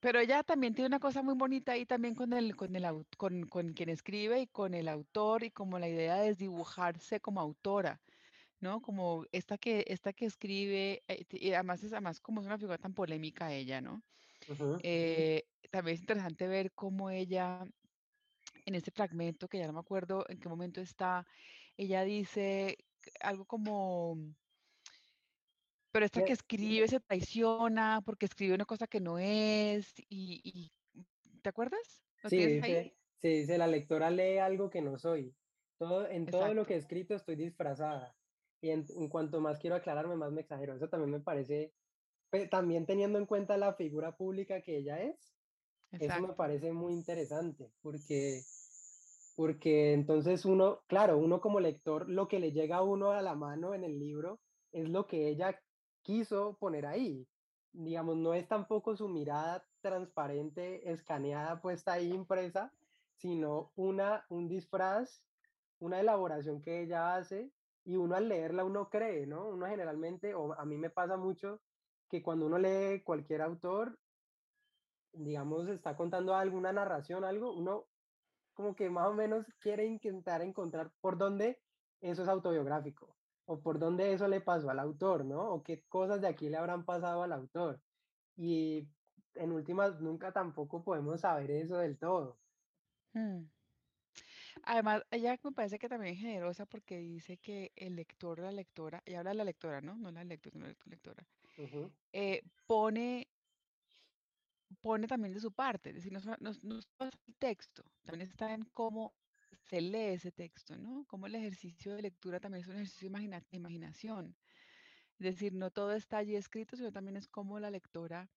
Pero 0.00 0.18
ella 0.18 0.42
también 0.42 0.74
tiene 0.74 0.88
una 0.88 0.98
cosa 0.98 1.22
muy 1.22 1.34
bonita 1.34 1.72
ahí 1.72 1.86
también 1.86 2.14
con 2.14 2.32
el, 2.32 2.56
con 2.56 2.74
el, 2.74 3.06
con, 3.16 3.46
con 3.46 3.72
quien 3.72 3.88
escribe 3.88 4.40
y 4.40 4.46
con 4.48 4.74
el 4.74 4.88
autor 4.88 5.44
y 5.44 5.50
como 5.50 5.78
la 5.78 5.88
idea 5.88 6.16
de 6.16 6.28
desdibujarse 6.28 7.20
como 7.20 7.40
autora, 7.40 8.00
¿no? 8.62 8.82
Como 8.82 9.26
esta 9.32 9.58
que, 9.58 9.84
esta 9.88 10.14
que 10.14 10.26
escribe, 10.26 11.04
eh, 11.08 11.24
y 11.32 11.52
además 11.52 11.84
es 11.84 11.92
además 11.92 12.20
como 12.20 12.40
es 12.42 12.46
una 12.48 12.58
figura 12.58 12.78
tan 12.78 12.94
polémica 12.94 13.52
ella, 13.54 13.80
¿no? 13.82 14.04
uh 14.48 14.54
-huh. 14.54 14.84
Eh, 14.84 15.44
también 15.70 15.96
es 15.96 16.00
interesante 16.02 16.48
ver 16.48 16.72
cómo 16.74 17.10
ella, 17.10 17.66
en 18.66 18.74
este 18.74 18.90
fragmento, 18.90 19.48
que 19.48 19.58
ya 19.58 19.66
no 19.66 19.72
me 19.74 19.80
acuerdo 19.80 20.24
en 20.28 20.38
qué 20.40 20.48
momento 20.48 20.80
está, 20.80 21.26
ella 21.76 22.04
dice 22.04 22.78
algo 23.20 23.46
como 23.46 24.16
pero 25.90 26.06
esta 26.06 26.22
que 26.22 26.32
escribe 26.32 26.88
se 26.88 27.00
traiciona 27.00 28.02
porque 28.04 28.26
escribe 28.26 28.54
una 28.54 28.64
cosa 28.64 28.86
que 28.86 29.00
no 29.00 29.18
es 29.18 29.92
y, 30.08 30.40
y 30.42 30.72
¿te 31.42 31.48
acuerdas? 31.50 32.02
¿Lo 32.22 32.30
Sí, 32.30 32.38
dice, 32.38 32.96
sí, 33.18 33.28
dice, 33.28 33.58
la 33.58 33.66
lectora 33.66 34.10
lee 34.10 34.38
algo 34.38 34.70
que 34.70 34.80
no 34.80 34.98
soy. 34.98 35.36
Todo, 35.78 36.08
en 36.08 36.26
todo 36.26 36.54
lo 36.54 36.64
que 36.64 36.74
he 36.74 36.76
escrito 36.78 37.14
estoy 37.14 37.36
disfrazada. 37.36 38.16
Y 38.62 38.70
en, 38.70 38.86
en 38.96 39.08
cuanto 39.08 39.40
más 39.40 39.58
quiero 39.58 39.76
aclararme, 39.76 40.16
más 40.16 40.32
me 40.32 40.42
exagero. 40.42 40.74
Eso 40.74 40.88
también 40.88 41.10
me 41.10 41.20
parece, 41.20 41.74
pues, 42.30 42.48
también 42.48 42.86
teniendo 42.86 43.18
en 43.18 43.26
cuenta 43.26 43.58
la 43.58 43.74
figura 43.74 44.16
pública 44.16 44.62
que 44.62 44.78
ella 44.78 45.02
es, 45.02 45.34
eso 45.90 46.04
me 46.04 46.06
exacto. 46.06 46.36
parece 46.36 46.72
muy 46.72 46.92
interesante, 46.94 47.70
porque, 47.82 48.40
porque 49.36 49.92
entonces 49.92 50.44
uno, 50.44 50.84
claro, 50.86 51.18
uno 51.18 51.40
como 51.40 51.60
lector, 51.60 52.08
lo 52.08 52.28
que 52.28 52.38
le 52.38 52.52
llega 52.52 52.76
a 52.76 52.82
uno 52.82 53.10
a 53.10 53.20
la 53.20 53.34
mano 53.34 53.74
en 53.74 53.84
el 53.84 53.98
libro 53.98 54.40
es 54.70 54.88
lo 54.88 55.06
que 55.06 55.28
ella 55.28 55.60
quiso 56.02 56.56
poner 56.58 56.86
ahí. 56.86 57.28
Digamos, 57.72 58.16
no 58.16 58.32
es 58.32 58.46
tampoco 58.46 58.96
su 58.96 59.08
mirada 59.08 59.66
transparente, 59.80 60.90
escaneada, 60.90 61.60
puesta 61.60 61.94
ahí 61.94 62.12
impresa, 62.12 62.72
sino 63.16 63.72
una, 63.74 64.24
un 64.28 64.48
disfraz, 64.48 65.24
una 65.78 66.00
elaboración 66.00 66.62
que 66.62 66.82
ella 66.82 67.16
hace 67.16 67.50
y 67.84 67.96
uno 67.96 68.14
al 68.14 68.28
leerla 68.28 68.64
uno 68.64 68.88
cree, 68.88 69.26
¿no? 69.26 69.48
Uno 69.48 69.66
generalmente, 69.66 70.34
o 70.34 70.52
a 70.52 70.64
mí 70.64 70.76
me 70.76 70.90
pasa 70.90 71.16
mucho, 71.16 71.60
que 72.08 72.22
cuando 72.22 72.46
uno 72.46 72.58
lee 72.58 73.02
cualquier 73.02 73.42
autor, 73.42 73.98
digamos, 75.12 75.68
está 75.68 75.96
contando 75.96 76.34
alguna 76.34 76.72
narración, 76.72 77.24
algo, 77.24 77.52
uno 77.54 77.86
como 78.54 78.74
que 78.76 78.90
más 78.90 79.08
o 79.08 79.14
menos 79.14 79.46
quiere 79.60 79.86
intentar 79.86 80.42
encontrar 80.42 80.92
por 81.00 81.16
dónde 81.16 81.60
eso 82.00 82.22
es 82.22 82.28
autobiográfico 82.28 83.16
o 83.46 83.60
por 83.60 83.78
dónde 83.78 84.12
eso 84.12 84.28
le 84.28 84.40
pasó 84.40 84.70
al 84.70 84.78
autor, 84.78 85.24
¿no? 85.24 85.52
O 85.52 85.62
qué 85.62 85.84
cosas 85.88 86.20
de 86.20 86.28
aquí 86.28 86.48
le 86.48 86.56
habrán 86.56 86.84
pasado 86.84 87.22
al 87.22 87.32
autor. 87.32 87.80
Y 88.36 88.88
en 89.34 89.52
últimas, 89.52 90.00
nunca 90.00 90.32
tampoco 90.32 90.84
podemos 90.84 91.20
saber 91.20 91.50
eso 91.50 91.78
del 91.78 91.98
todo. 91.98 92.38
Mm. 93.14 93.44
Además, 94.62 95.02
ella 95.10 95.38
me 95.42 95.52
parece 95.52 95.78
que 95.78 95.88
también 95.88 96.14
es 96.14 96.20
generosa 96.20 96.66
porque 96.66 96.98
dice 96.98 97.38
que 97.38 97.72
el 97.76 97.96
lector 97.96 98.40
la 98.40 98.52
lectora, 98.52 99.02
y 99.06 99.14
habla 99.14 99.30
de 99.30 99.36
la 99.36 99.44
lectora, 99.44 99.80
¿no? 99.80 99.96
No 99.96 100.10
la 100.12 100.24
lectora, 100.24 100.52
sino 100.54 100.66
la 100.68 100.74
lectora, 100.86 101.28
Ujú, 101.56 101.94
eh, 102.12 102.42
pone, 102.66 103.28
pone 104.80 105.06
también 105.06 105.34
de 105.34 105.40
su 105.40 105.52
parte, 105.52 105.90
es 105.90 105.96
decir, 105.96 106.12
no, 106.12 106.20
so- 106.20 106.36
no, 106.40 106.50
no 106.62 106.80
solo 106.80 107.10
es 107.12 107.18
el 107.28 107.36
texto, 107.36 107.84
también 108.04 108.28
está 108.28 108.54
en 108.54 108.64
cómo 108.72 109.14
se 109.60 109.80
lee 109.80 110.14
ese 110.14 110.32
texto, 110.32 110.76
¿no? 110.78 111.04
Cómo 111.06 111.26
el 111.26 111.34
ejercicio 111.34 111.94
de 111.94 112.02
lectura 112.02 112.40
también 112.40 112.62
es 112.62 112.68
un 112.68 112.74
ejercicio 112.76 113.06
de 113.06 113.10
imagina- 113.10 113.40
de 113.50 113.56
imaginación. 113.56 114.36
Es 115.18 115.26
decir, 115.26 115.54
no 115.54 115.70
todo 115.70 115.92
está 115.94 116.18
allí 116.18 116.36
escrito, 116.36 116.76
sino 116.76 116.92
también 116.92 117.16
es 117.16 117.28
cómo 117.28 117.60
la 117.60 117.70
lectora 117.70 118.30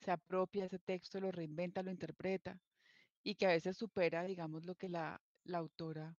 se 0.00 0.10
apropia 0.12 0.66
ese 0.66 0.78
texto, 0.80 1.20
lo 1.20 1.32
reinventa, 1.32 1.82
lo 1.82 1.90
interpreta 1.92 2.62
y 3.22 3.36
que 3.36 3.46
a 3.46 3.50
veces 3.50 3.76
supera, 3.78 4.24
digamos, 4.24 4.66
lo 4.66 4.74
que 4.76 4.88
la, 4.88 5.22
la 5.44 5.58
autora 5.58 6.16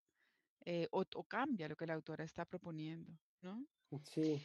eh, 0.66 0.88
o, 0.92 1.04
o 1.16 1.24
cambia 1.24 1.68
lo 1.68 1.76
que 1.76 1.88
la 1.88 1.94
autora 1.94 2.24
está 2.24 2.46
proponiendo, 2.46 3.12
¿no? 3.42 3.66
Sí. 4.06 4.42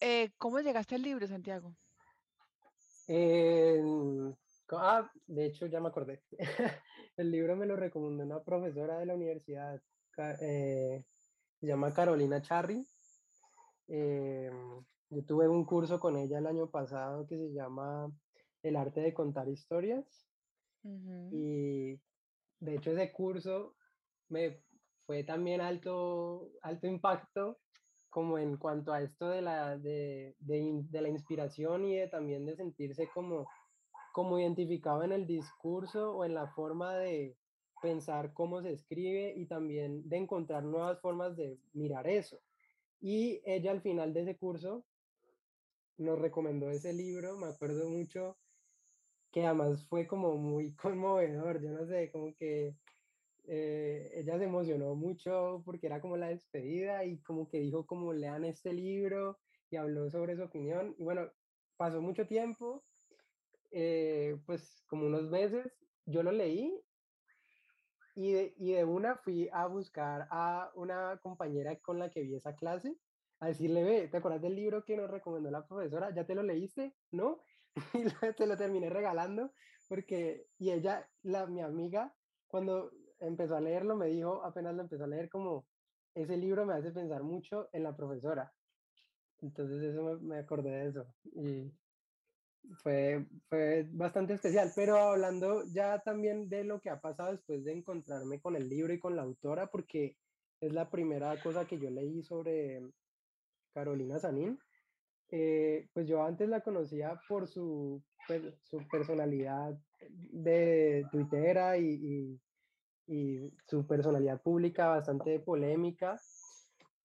Eh, 0.00 0.30
¿cómo 0.38 0.60
llegaste 0.60 0.94
al 0.94 1.02
libro, 1.02 1.26
Santiago? 1.26 1.76
Ah, 4.70 5.10
de 5.26 5.46
hecho, 5.46 5.66
ya 5.66 5.80
me 5.80 5.88
acordé. 5.88 6.24
El 7.16 7.30
libro 7.30 7.56
me 7.56 7.66
lo 7.66 7.76
recomendó 7.76 8.24
una 8.24 8.42
profesora 8.42 8.98
de 8.98 9.06
la 9.06 9.14
universidad, 9.14 9.80
eh, 10.40 11.04
se 11.60 11.66
llama 11.66 11.94
Carolina 11.94 12.42
Charri. 12.42 12.86
Eh, 13.88 14.50
yo 15.10 15.24
tuve 15.24 15.48
un 15.48 15.64
curso 15.64 16.00
con 16.00 16.16
ella 16.16 16.38
el 16.38 16.46
año 16.46 16.70
pasado 16.70 17.26
que 17.26 17.36
se 17.36 17.52
llama 17.52 18.12
El 18.62 18.76
arte 18.76 19.00
de 19.00 19.14
contar 19.14 19.48
historias 19.48 20.28
y 20.82 22.00
de 22.60 22.74
hecho 22.74 22.90
ese 22.90 23.12
curso 23.12 23.75
me 24.28 24.60
fue 25.06 25.24
también 25.24 25.60
alto, 25.60 26.50
alto 26.62 26.86
impacto 26.86 27.58
como 28.10 28.38
en 28.38 28.56
cuanto 28.56 28.92
a 28.92 29.02
esto 29.02 29.28
de 29.28 29.42
la, 29.42 29.76
de, 29.76 30.34
de 30.38 31.00
la 31.00 31.08
inspiración 31.08 31.84
y 31.84 31.96
de 31.96 32.08
también 32.08 32.46
de 32.46 32.56
sentirse 32.56 33.08
como, 33.12 33.46
como 34.12 34.38
identificado 34.38 35.02
en 35.02 35.12
el 35.12 35.26
discurso 35.26 36.16
o 36.16 36.24
en 36.24 36.34
la 36.34 36.48
forma 36.48 36.96
de 36.96 37.36
pensar 37.82 38.32
cómo 38.32 38.62
se 38.62 38.72
escribe 38.72 39.34
y 39.36 39.46
también 39.46 40.08
de 40.08 40.16
encontrar 40.16 40.64
nuevas 40.64 41.00
formas 41.00 41.36
de 41.36 41.58
mirar 41.74 42.08
eso. 42.08 42.40
Y 43.00 43.42
ella 43.44 43.70
al 43.70 43.82
final 43.82 44.14
de 44.14 44.22
ese 44.22 44.36
curso 44.36 44.84
nos 45.98 46.18
recomendó 46.18 46.70
ese 46.70 46.92
libro, 46.92 47.36
me 47.36 47.46
acuerdo 47.46 47.88
mucho, 47.88 48.38
que 49.30 49.44
además 49.44 49.86
fue 49.88 50.06
como 50.06 50.36
muy 50.36 50.74
conmovedor, 50.76 51.60
yo 51.60 51.70
no 51.70 51.86
sé, 51.86 52.10
como 52.10 52.34
que 52.36 52.74
eh, 53.48 54.10
ella 54.14 54.38
se 54.38 54.44
emocionó 54.44 54.94
mucho 54.94 55.62
porque 55.64 55.86
era 55.86 56.00
como 56.00 56.16
la 56.16 56.28
despedida 56.28 57.04
y 57.04 57.20
como 57.22 57.48
que 57.48 57.60
dijo 57.60 57.86
como 57.86 58.12
lean 58.12 58.44
este 58.44 58.72
libro 58.72 59.38
y 59.70 59.76
habló 59.76 60.10
sobre 60.10 60.36
su 60.36 60.42
opinión. 60.44 60.94
Y 60.98 61.04
bueno, 61.04 61.30
pasó 61.76 62.00
mucho 62.00 62.26
tiempo, 62.26 62.84
eh, 63.70 64.36
pues 64.46 64.84
como 64.88 65.06
unos 65.06 65.30
meses, 65.30 65.72
yo 66.06 66.22
lo 66.22 66.32
leí 66.32 66.80
y 68.14 68.32
de, 68.32 68.54
y 68.56 68.72
de 68.72 68.84
una 68.84 69.16
fui 69.16 69.48
a 69.52 69.66
buscar 69.66 70.26
a 70.30 70.72
una 70.74 71.18
compañera 71.22 71.78
con 71.80 71.98
la 71.98 72.10
que 72.10 72.22
vi 72.22 72.34
esa 72.34 72.56
clase 72.56 72.96
a 73.40 73.48
decirle, 73.48 73.84
ve, 73.84 74.08
¿te 74.08 74.16
acuerdas 74.16 74.40
del 74.42 74.56
libro 74.56 74.84
que 74.84 74.96
nos 74.96 75.10
recomendó 75.10 75.50
la 75.50 75.66
profesora? 75.66 76.14
¿Ya 76.14 76.24
te 76.26 76.34
lo 76.34 76.42
leíste? 76.42 76.94
¿No? 77.10 77.42
Y 77.92 78.32
te 78.34 78.46
lo 78.46 78.56
terminé 78.56 78.88
regalando 78.88 79.52
porque, 79.88 80.48
y 80.58 80.70
ella, 80.70 81.08
la, 81.22 81.46
mi 81.46 81.60
amiga, 81.60 82.16
cuando 82.46 82.90
empezó 83.20 83.56
a 83.56 83.60
leerlo, 83.60 83.96
me 83.96 84.06
dijo, 84.08 84.44
apenas 84.44 84.74
lo 84.74 84.82
empezó 84.82 85.04
a 85.04 85.08
leer, 85.08 85.28
como, 85.28 85.66
ese 86.14 86.36
libro 86.36 86.64
me 86.66 86.74
hace 86.74 86.92
pensar 86.92 87.22
mucho 87.22 87.68
en 87.72 87.82
la 87.82 87.96
profesora. 87.96 88.52
Entonces 89.40 89.82
eso 89.82 90.02
me, 90.02 90.16
me 90.16 90.38
acordé 90.38 90.70
de 90.70 90.88
eso. 90.88 91.06
Y 91.24 91.72
fue, 92.82 93.26
fue 93.48 93.86
bastante 93.90 94.34
especial, 94.34 94.72
pero 94.74 94.96
hablando 94.96 95.64
ya 95.72 96.00
también 96.00 96.48
de 96.48 96.64
lo 96.64 96.80
que 96.80 96.90
ha 96.90 97.00
pasado 97.00 97.32
después 97.32 97.64
de 97.64 97.72
encontrarme 97.72 98.40
con 98.40 98.56
el 98.56 98.68
libro 98.68 98.92
y 98.92 98.98
con 98.98 99.16
la 99.16 99.22
autora, 99.22 99.66
porque 99.68 100.16
es 100.60 100.72
la 100.72 100.90
primera 100.90 101.40
cosa 101.42 101.66
que 101.66 101.78
yo 101.78 101.90
leí 101.90 102.22
sobre 102.22 102.80
Carolina 103.74 104.18
Sanín. 104.18 104.58
eh, 105.30 105.88
pues 105.92 106.06
yo 106.08 106.22
antes 106.24 106.48
la 106.48 106.60
conocía 106.60 107.20
por 107.28 107.48
su, 107.48 108.02
pues, 108.26 108.42
su 108.64 108.78
personalidad 108.88 109.76
de 110.08 111.06
tuitera 111.10 111.78
y, 111.78 111.86
y, 111.94 112.40
y 113.06 113.52
su 113.66 113.86
personalidad 113.86 114.42
pública 114.42 114.88
bastante 114.88 115.38
polémica, 115.40 116.20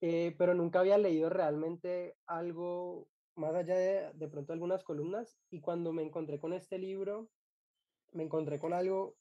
eh, 0.02 0.36
pero 0.38 0.54
nunca 0.54 0.80
había 0.80 0.98
leído 0.98 1.30
realmente 1.30 2.18
algo 2.26 3.08
más 3.36 3.54
allá 3.56 3.76
de, 3.76 4.12
de 4.14 4.28
pronto 4.28 4.54
algunas 4.54 4.84
columnas 4.84 5.38
y 5.50 5.62
cuando 5.62 5.94
me 5.94 6.04
encontré 6.04 6.40
con 6.40 6.54
este 6.54 6.78
libro, 6.78 7.30
me 8.14 8.24
encontré 8.24 8.60
con 8.60 8.74
algo 8.74 9.16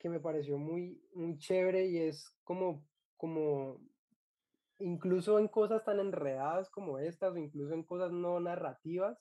que 0.00 0.08
me 0.08 0.18
pareció 0.18 0.58
muy, 0.58 1.00
muy 1.14 1.36
chévere 1.36 1.86
y 1.86 1.98
es 1.98 2.34
como, 2.42 2.82
como, 3.16 3.78
incluso 4.78 5.38
en 5.38 5.46
cosas 5.46 5.84
tan 5.84 6.00
enredadas 6.00 6.70
como 6.70 6.98
estas 6.98 7.34
o 7.34 7.36
incluso 7.36 7.74
en 7.74 7.84
cosas 7.84 8.10
no 8.10 8.40
narrativas, 8.40 9.18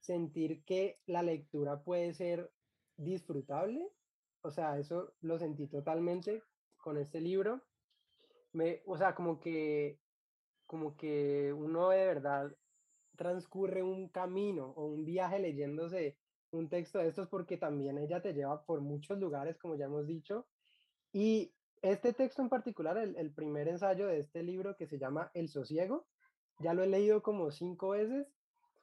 sentir 0.00 0.64
que 0.64 0.98
la 1.06 1.22
lectura 1.22 1.82
puede 1.82 2.14
ser 2.14 2.50
disfrutable. 2.96 3.86
O 4.42 4.50
sea, 4.50 4.78
eso 4.78 5.14
lo 5.20 5.38
sentí 5.38 5.66
totalmente 5.66 6.42
con 6.78 6.96
este 6.98 7.20
libro. 7.20 7.62
Me, 8.52 8.82
o 8.86 8.96
sea, 8.96 9.14
como 9.14 9.40
que 9.40 10.00
como 10.66 10.96
que 10.96 11.52
uno 11.52 11.88
de 11.88 12.06
verdad 12.06 12.54
transcurre 13.16 13.82
un 13.82 14.08
camino 14.10 14.74
o 14.76 14.84
un 14.84 15.04
viaje 15.04 15.38
leyéndose 15.38 16.18
un 16.50 16.68
texto 16.68 16.98
de 16.98 17.08
estos 17.08 17.28
porque 17.28 17.56
también 17.56 17.98
ella 17.98 18.20
te 18.20 18.34
lleva 18.34 18.64
por 18.64 18.80
muchos 18.82 19.18
lugares, 19.18 19.58
como 19.58 19.76
ya 19.76 19.86
hemos 19.86 20.06
dicho. 20.06 20.46
Y 21.12 21.54
este 21.82 22.12
texto 22.12 22.42
en 22.42 22.50
particular, 22.50 22.98
el, 22.98 23.16
el 23.16 23.32
primer 23.32 23.68
ensayo 23.68 24.06
de 24.06 24.20
este 24.20 24.42
libro 24.42 24.76
que 24.76 24.86
se 24.86 24.98
llama 24.98 25.30
El 25.34 25.48
sosiego, 25.48 26.06
ya 26.58 26.74
lo 26.74 26.82
he 26.82 26.86
leído 26.86 27.22
como 27.22 27.50
cinco 27.50 27.90
veces 27.90 28.26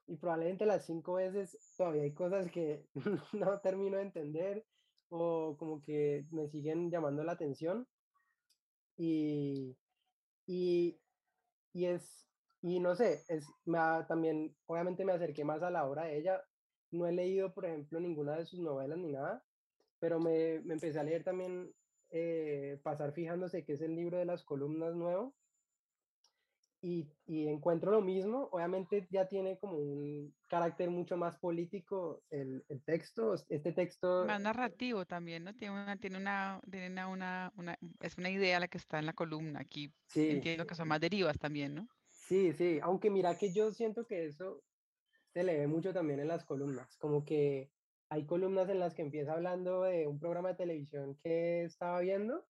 y 0.08 0.18
probablemente 0.18 0.66
las 0.66 0.86
cinco 0.86 1.14
veces 1.14 1.58
todavía 1.78 2.04
hay 2.04 2.14
cosas 2.14 2.50
que 2.52 2.86
no 3.34 3.60
termino 3.60 3.98
de 3.98 4.04
entender 4.04 4.66
o 5.10 5.56
como 5.58 5.82
que 5.82 6.26
me 6.32 6.48
siguen 6.50 6.92
llamando 6.92 7.24
la 7.24 7.34
atención. 7.34 7.88
Y, 8.98 9.78
y 10.48 11.02
y 11.74 11.86
es, 11.88 12.30
y 12.62 12.80
no 12.80 12.96
sé, 12.96 13.26
es, 13.30 13.48
me 13.66 13.80
también, 14.08 14.58
obviamente 14.68 15.06
me 15.06 15.14
acerqué 15.14 15.46
más 15.46 15.64
a 15.64 15.72
la 15.72 15.88
obra 15.88 16.06
de 16.06 16.18
ella. 16.20 16.44
No 16.92 17.08
he 17.08 17.14
leído, 17.14 17.54
por 17.54 17.66
ejemplo, 17.66 18.00
ninguna 18.00 18.38
de 18.38 18.46
sus 18.46 18.60
novelas 18.62 18.98
ni 19.00 19.12
nada, 19.12 19.44
pero 20.00 20.20
me, 20.20 20.62
me 20.62 20.76
empecé 20.76 21.00
a 21.00 21.04
leer 21.04 21.24
también 21.26 21.74
eh, 22.12 22.80
Pasar 22.84 23.14
fijándose 23.14 23.66
que 23.66 23.74
es 23.74 23.82
el 23.82 23.96
libro 23.96 24.18
de 24.20 24.26
las 24.26 24.44
columnas 24.46 24.96
nuevo 24.96 25.36
y, 26.86 27.08
y 27.26 27.48
encuentro 27.48 27.92
lo 27.92 28.02
mismo. 28.02 28.48
Obviamente 28.52 29.08
ya 29.10 29.28
tiene 29.28 29.58
como 29.58 29.78
un 29.78 30.36
carácter 30.48 30.92
mucho 30.92 31.18
más 31.18 31.36
político 31.40 32.24
el, 32.30 32.64
el 32.70 32.84
texto. 32.84 33.34
Este 33.50 33.72
texto, 33.72 34.26
Más 34.26 34.40
narrativo 34.40 35.04
también, 35.06 35.44
¿no? 35.44 35.56
Tiene 35.56 35.74
una, 35.82 35.98
tiene 35.98 36.18
una, 36.18 36.62
tiene 36.70 37.06
una, 37.06 37.52
una, 37.58 37.78
es 38.02 38.18
una 38.20 38.30
idea 38.30 38.60
la 38.60 38.68
que 38.68 38.78
está 38.78 39.00
en 39.00 39.08
la 39.08 39.14
columna. 39.14 39.62
Aquí 39.62 39.92
sí, 40.10 40.30
entiendo 40.30 40.68
que 40.68 40.76
son 40.76 40.88
más 40.88 41.02
derivas 41.02 41.40
también, 41.40 41.74
¿no? 41.74 41.88
sí, 42.12 42.54
sí, 42.54 42.80
aunque 42.82 43.10
mira 43.10 43.38
que 43.38 43.52
yo 43.52 43.72
siento 43.72 44.06
que 44.06 44.26
eso 44.28 44.64
se 45.34 45.44
le 45.44 45.58
ve 45.58 45.68
mucho 45.68 45.94
también 45.94 46.20
en 46.20 46.28
las 46.28 46.46
columnas, 46.46 46.98
como 46.98 47.26
que 47.26 47.72
hay 48.10 48.26
columnas 48.26 48.70
en 48.70 48.80
las 48.80 48.94
que 48.94 49.02
empieza 49.02 49.34
hablando 49.34 49.84
de 49.84 50.08
un 50.08 50.20
programa 50.20 50.50
de 50.50 50.56
televisión 50.56 51.18
que 51.24 51.64
estaba 51.64 52.00
viendo 52.02 52.46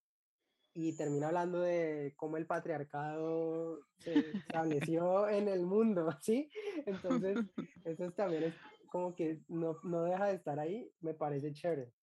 y 0.76 0.94
termina 0.98 1.28
hablando 1.28 1.62
de 1.62 2.14
cómo 2.18 2.36
el 2.36 2.46
patriarcado 2.46 3.80
se 3.98 4.32
estableció 4.38 5.30
en 5.30 5.48
el 5.48 5.66
mundo, 5.66 6.10
¿sí? 6.22 6.50
Entonces, 6.86 7.38
eso 7.86 8.12
también 8.12 8.44
es 8.44 8.56
como 8.92 9.16
que 9.16 9.40
no, 9.48 9.78
no 9.84 10.04
deja 10.04 10.28
de 10.28 10.36
estar 10.36 10.60
ahí, 10.60 10.92
me 11.00 11.14
parece 11.14 11.54
chévere. 11.54 11.94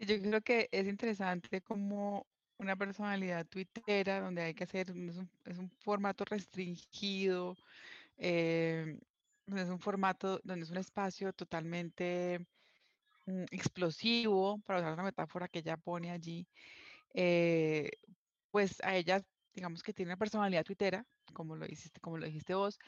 Yo 0.00 0.20
creo 0.20 0.40
que 0.40 0.68
es 0.72 0.88
interesante 0.88 1.60
como 1.60 2.26
una 2.58 2.74
personalidad 2.74 3.46
tuitera 3.46 4.20
donde 4.20 4.42
hay 4.42 4.54
que 4.54 4.64
hacer, 4.64 4.90
es 4.90 5.16
un, 5.16 5.30
es 5.44 5.58
un 5.58 5.70
formato 5.78 6.24
restringido, 6.24 7.56
eh, 8.18 8.98
es 9.46 9.68
un 9.68 9.78
formato 9.78 10.40
donde 10.42 10.64
es 10.64 10.70
un 10.70 10.76
espacio 10.78 11.32
totalmente 11.32 12.44
mm, 13.26 13.44
explosivo, 13.52 14.58
para 14.66 14.80
usar 14.80 14.92
una 14.94 15.04
metáfora 15.04 15.46
que 15.46 15.60
ella 15.60 15.76
pone 15.76 16.10
allí, 16.10 16.48
eh, 17.14 17.90
pues 18.50 18.80
a 18.82 18.96
ella, 18.96 19.22
digamos 19.54 19.82
que 19.82 19.92
tiene 19.92 20.10
una 20.10 20.16
personalidad 20.18 20.64
tuitera, 20.64 21.06
como 21.32 21.56
lo 21.56 21.66
dijiste, 21.66 22.00
como 22.00 22.18
lo 22.18 22.26
dijiste 22.26 22.54
vos, 22.54 22.78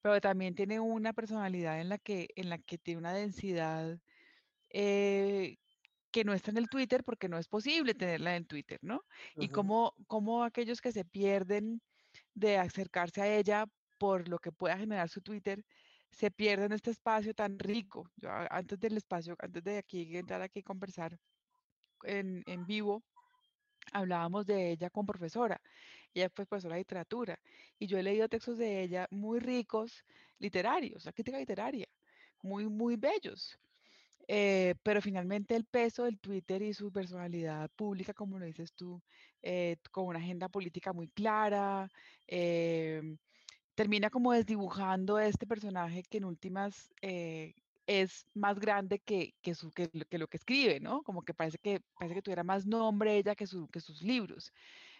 pero 0.00 0.20
también 0.20 0.54
tiene 0.54 0.80
una 0.80 1.12
personalidad 1.12 1.80
en 1.80 1.88
la 1.88 1.98
que, 1.98 2.28
en 2.36 2.50
la 2.50 2.58
que 2.58 2.78
tiene 2.78 2.98
una 2.98 3.12
densidad 3.12 3.98
eh, 4.70 5.56
que 6.10 6.24
no 6.24 6.34
está 6.34 6.50
en 6.50 6.58
el 6.58 6.68
Twitter 6.68 7.04
porque 7.04 7.28
no 7.28 7.38
es 7.38 7.48
posible 7.48 7.94
tenerla 7.94 8.36
en 8.36 8.46
Twitter, 8.46 8.78
¿no? 8.82 9.04
Y 9.36 9.48
cómo, 9.48 9.94
cómo 10.06 10.44
aquellos 10.44 10.80
que 10.80 10.92
se 10.92 11.04
pierden 11.04 11.80
de 12.34 12.58
acercarse 12.58 13.22
a 13.22 13.34
ella 13.34 13.66
por 13.98 14.28
lo 14.28 14.38
que 14.38 14.52
pueda 14.52 14.76
generar 14.76 15.08
su 15.08 15.22
Twitter, 15.22 15.64
se 16.10 16.30
pierden 16.30 16.72
este 16.72 16.90
espacio 16.90 17.34
tan 17.34 17.58
rico. 17.58 18.10
Yo, 18.16 18.28
antes 18.50 18.78
del 18.78 18.96
espacio, 18.96 19.36
antes 19.38 19.64
de 19.64 19.78
aquí 19.78 20.16
entrar 20.16 20.42
aquí 20.42 20.60
a 20.60 20.64
conversar 20.64 21.18
en, 22.02 22.42
en 22.46 22.66
vivo, 22.66 23.02
hablábamos 23.92 24.46
de 24.46 24.72
ella 24.72 24.90
con 24.90 25.06
profesora. 25.06 25.60
Ella 26.14 26.28
fue 26.34 26.46
profesora 26.46 26.74
de 26.74 26.80
literatura 26.80 27.38
y 27.78 27.86
yo 27.86 27.98
he 27.98 28.02
leído 28.02 28.28
textos 28.28 28.58
de 28.58 28.82
ella 28.82 29.06
muy 29.10 29.40
ricos, 29.40 30.04
literarios, 30.38 31.04
la 31.04 31.12
crítica 31.12 31.38
literaria, 31.38 31.86
muy, 32.42 32.68
muy 32.68 32.96
bellos. 32.96 33.58
Eh, 34.28 34.74
pero 34.82 35.02
finalmente 35.02 35.56
el 35.56 35.64
peso 35.64 36.04
del 36.04 36.18
Twitter 36.20 36.62
y 36.62 36.72
su 36.74 36.92
personalidad 36.92 37.70
pública, 37.76 38.14
como 38.14 38.38
lo 38.38 38.46
dices 38.46 38.72
tú, 38.74 39.02
eh, 39.42 39.76
con 39.90 40.06
una 40.06 40.18
agenda 40.20 40.48
política 40.48 40.92
muy 40.92 41.08
clara, 41.08 41.88
em, 42.26 43.18
termina 43.74 44.10
como 44.10 44.32
desdibujando 44.32 45.18
este 45.18 45.46
personaje 45.46 46.02
que 46.04 46.18
en 46.18 46.24
últimas 46.24 46.90
eh, 47.02 47.54
es 48.00 48.26
más 48.34 48.58
grande 48.58 48.98
que, 48.98 49.34
que, 49.42 49.54
su, 49.54 49.70
que, 49.72 49.88
que, 49.88 50.18
lo 50.18 50.26
que 50.26 50.36
escribe, 50.36 50.80
¿no? 50.80 51.02
Como 51.02 51.22
que 51.22 51.34
parece 51.34 51.58
que, 51.58 51.80
parece 51.98 52.14
que 52.14 52.22
tuviera 52.22 52.44
más 52.44 52.66
nombre 52.66 53.16
ella 53.16 53.34
que, 53.34 53.46
su, 53.46 53.68
que 53.68 53.80
sus 53.80 54.02
libros. 54.02 54.52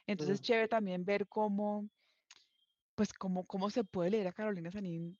Entonces, 0.06 0.40
chévere 0.40 0.68
también 0.68 1.04
ver 1.04 1.26
cómo, 1.28 1.88
pues, 2.94 3.12
cómo, 3.12 3.46
cómo 3.46 3.70
se 3.70 3.84
puede 3.84 4.10
leer 4.10 4.28
a 4.28 4.32
Carolina 4.32 4.70
Sanín, 4.70 5.18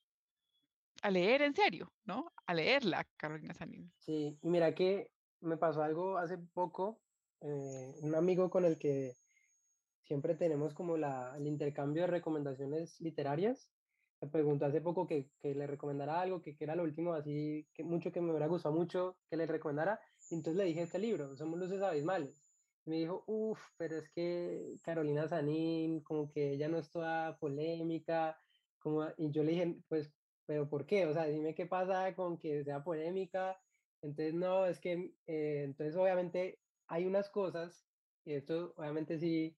a 1.03 1.11
leer 1.11 1.43
en 1.43 1.55
serio, 1.55 1.93
¿no? 2.05 2.33
A 2.47 2.55
leerla, 2.55 3.07
Carolina 3.17 3.55
Sanín. 3.55 3.93
Sí, 3.99 4.39
y 4.43 4.49
mira 4.49 4.75
que 4.75 5.11
me 5.41 5.57
pasó 5.57 5.83
algo 5.83 6.19
hace 6.19 6.39
poco, 6.39 7.01
eh, 7.41 7.95
un 8.01 8.15
amigo 8.15 8.51
con 8.51 8.65
el 8.65 8.79
que 8.79 9.17
siempre 10.03 10.35
tenemos 10.35 10.75
como 10.75 10.97
la, 10.97 11.35
el 11.37 11.47
intercambio 11.47 12.03
de 12.03 12.09
recomendaciones 12.09 13.01
literarias. 13.01 13.71
Me 14.23 14.29
preguntó 14.29 14.67
hace 14.67 14.81
poco 14.81 15.07
que, 15.07 15.29
que 15.41 15.55
le 15.55 15.67
recomendara 15.67 16.21
algo, 16.21 16.41
que, 16.41 16.57
que, 16.57 16.65
era 16.65 16.77
lo 16.77 16.85
último, 16.85 17.13
así 17.13 17.67
que 17.75 17.83
mucho 17.83 18.13
que 18.13 18.21
me 18.21 18.31
hubiera 18.31 18.47
gustado 18.47 18.75
mucho 18.75 19.17
que 19.29 19.37
le 19.37 19.47
recomendara. 19.47 20.01
Y 20.31 20.37
entonces 20.37 20.57
le 20.57 20.65
dije 20.65 20.83
este 20.83 21.01
libro, 21.01 21.37
Somos 21.37 21.59
Luces 21.59 21.83
Abismales. 21.83 22.35
Y 22.87 22.91
me 22.91 22.97
dijo, 22.97 23.25
uff, 23.27 23.61
pero 23.77 23.97
es 23.97 24.09
que 24.11 24.77
Carolina 24.83 25.29
Sanín, 25.29 26.03
como 26.03 26.31
que 26.31 26.53
ella 26.53 26.69
no 26.69 26.79
es 26.79 26.91
toda 26.91 27.37
polémica. 27.39 28.39
Como, 28.79 29.07
y 29.19 29.31
yo 29.33 29.43
le 29.43 29.53
dije, 29.53 29.77
pues, 29.89 30.13
pero 30.47 30.69
¿por 30.69 30.87
qué? 30.87 31.07
O 31.07 31.13
sea, 31.13 31.25
dime 31.27 31.55
qué 31.55 31.67
pasa 31.67 32.15
con 32.15 32.39
que 32.39 32.65
sea 32.65 32.85
polémica. 32.85 33.61
Entonces, 34.03 34.35
no, 34.35 34.67
es 34.67 34.81
que, 34.81 35.15
eh, 35.27 35.63
entonces 35.65 35.97
obviamente 35.97 36.61
hay 36.87 37.07
unas 37.07 37.29
cosas, 37.31 37.87
y 38.25 38.35
esto 38.35 38.73
obviamente 38.77 39.19
sí 39.19 39.57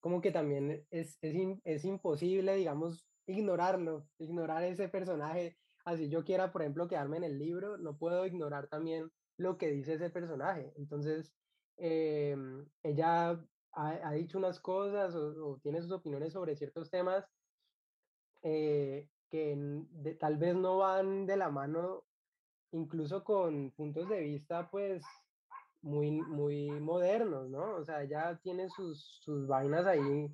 como 0.00 0.20
que 0.20 0.30
también 0.30 0.86
es, 0.90 1.18
es, 1.20 1.34
es, 1.64 1.84
imposible, 1.84 2.54
digamos, 2.54 3.04
ignorarlo, 3.26 4.06
ignorar 4.18 4.64
ese 4.64 4.88
personaje. 4.88 5.56
Así 5.84 6.08
yo 6.08 6.24
quiera, 6.24 6.52
por 6.52 6.62
ejemplo, 6.62 6.88
quedarme 6.88 7.18
en 7.18 7.24
el 7.24 7.38
libro, 7.38 7.78
no 7.78 7.96
puedo 7.96 8.26
ignorar 8.26 8.68
también 8.68 9.10
lo 9.36 9.58
que 9.58 9.70
dice 9.70 9.94
ese 9.94 10.10
personaje. 10.10 10.72
Entonces, 10.76 11.32
eh, 11.76 12.36
ella 12.82 13.30
ha, 13.30 13.90
ha, 14.02 14.12
dicho 14.12 14.38
unas 14.38 14.60
cosas 14.60 15.14
o, 15.14 15.46
o, 15.46 15.58
tiene 15.58 15.82
sus 15.82 15.92
opiniones 15.92 16.32
sobre 16.32 16.56
ciertos 16.56 16.90
temas 16.90 17.24
eh, 18.42 19.08
que 19.30 19.56
de, 19.56 20.14
tal 20.14 20.36
vez 20.38 20.54
no 20.54 20.78
van 20.78 21.26
de 21.26 21.36
la 21.36 21.50
mano, 21.50 22.04
incluso 22.72 23.24
con 23.24 23.72
puntos 23.72 24.08
de 24.08 24.20
vista, 24.20 24.70
pues, 24.70 25.04
muy, 25.82 26.10
muy 26.10 26.70
modernos, 26.80 27.48
¿no? 27.48 27.76
O 27.76 27.84
sea, 27.84 28.04
ya 28.04 28.36
tiene 28.38 28.68
sus, 28.70 29.20
sus 29.22 29.46
vainas 29.46 29.86
ahí 29.86 30.30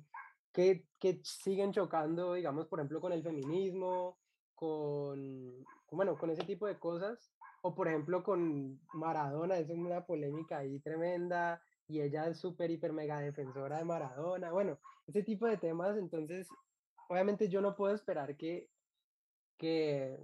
que, 0.53 0.85
que, 0.99 1.19
siguen 1.23 1.73
chocando, 1.73 2.33
digamos, 2.33 2.67
por 2.67 2.79
ejemplo, 2.79 3.01
con 3.01 3.11
el 3.11 3.23
feminismo, 3.23 4.17
con, 4.55 5.65
bueno, 5.91 6.17
con 6.17 6.29
ese 6.29 6.43
tipo 6.43 6.67
de 6.67 6.79
cosas, 6.79 7.33
o 7.61 7.73
por 7.75 7.87
ejemplo 7.87 8.23
con 8.23 8.79
Maradona, 8.93 9.57
es 9.57 9.69
una 9.69 10.05
polémica 10.05 10.59
ahí 10.59 10.79
tremenda, 10.79 11.61
y 11.87 12.01
ella 12.01 12.27
es 12.27 12.39
súper, 12.39 12.71
hiper, 12.71 12.93
mega 12.93 13.19
defensora 13.19 13.77
de 13.77 13.85
Maradona, 13.85 14.51
bueno, 14.51 14.79
ese 15.07 15.23
tipo 15.23 15.47
de 15.47 15.57
temas, 15.57 15.97
entonces, 15.97 16.47
obviamente 17.09 17.49
yo 17.49 17.59
no 17.61 17.75
puedo 17.75 17.93
esperar 17.93 18.37
que, 18.37 18.69
que, 19.57 20.17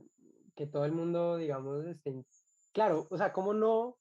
que 0.56 0.68
todo 0.68 0.86
el 0.86 0.92
mundo, 0.92 1.38
digamos, 1.38 1.86
esté, 1.86 2.24
claro, 2.72 3.08
o 3.10 3.18
sea, 3.18 3.34
¿cómo 3.34 3.54
no 3.54 3.98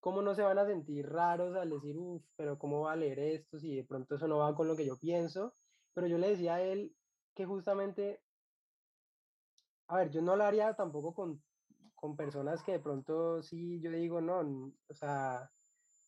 ¿cómo 0.00 0.22
no 0.22 0.34
se 0.34 0.42
van 0.42 0.58
a 0.58 0.66
sentir 0.66 1.08
raros 1.08 1.54
al 1.54 1.70
decir, 1.70 1.96
uff, 1.96 2.24
pero 2.36 2.58
cómo 2.58 2.80
va 2.82 2.92
a 2.92 2.96
leer 2.96 3.18
esto 3.18 3.58
si 3.58 3.76
de 3.76 3.84
pronto 3.84 4.14
eso 4.16 4.26
no 4.26 4.38
va 4.38 4.54
con 4.54 4.66
lo 4.66 4.74
que 4.74 4.86
yo 4.86 4.98
pienso? 4.98 5.54
Pero 5.94 6.06
yo 6.06 6.18
le 6.18 6.30
decía 6.30 6.56
a 6.56 6.62
él 6.62 6.94
que 7.34 7.46
justamente, 7.46 8.20
a 9.88 9.96
ver, 9.96 10.10
yo 10.10 10.22
no 10.22 10.36
lo 10.36 10.44
haría 10.44 10.74
tampoco 10.74 11.14
con, 11.14 11.42
con 11.94 12.16
personas 12.16 12.62
que 12.62 12.72
de 12.72 12.80
pronto 12.80 13.42
sí, 13.42 13.80
yo 13.80 13.90
digo, 13.90 14.20
no, 14.20 14.40
o 14.88 14.94
sea, 14.94 15.50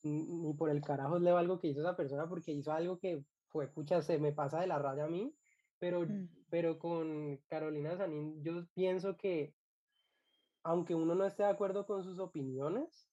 ni 0.03 0.53
por 0.55 0.71
el 0.71 0.81
carajo 0.81 1.19
le 1.19 1.31
algo 1.31 1.59
que 1.59 1.69
hizo 1.69 1.81
esa 1.81 1.97
persona 1.97 2.29
porque 2.29 2.53
hizo 2.53 2.73
algo 2.73 2.99
que 2.99 3.25
fue, 3.49 3.69
pucha, 3.69 4.03
se 4.03 4.19
me 4.19 4.33
pasa 4.33 4.61
de 4.61 4.67
la 4.67 4.79
raya 4.79 5.05
a 5.05 5.09
mí, 5.09 5.35
pero, 5.79 6.01
mm. 6.03 6.29
pero 6.49 6.79
con 6.79 7.37
Carolina 7.49 7.97
Sanín 7.97 8.43
yo 8.43 8.67
pienso 8.75 9.17
que 9.17 9.55
aunque 10.65 10.95
uno 10.95 11.15
no 11.15 11.27
esté 11.27 11.43
de 11.43 11.51
acuerdo 11.51 11.87
con 11.87 12.05
sus 12.05 12.19
opiniones, 12.19 13.09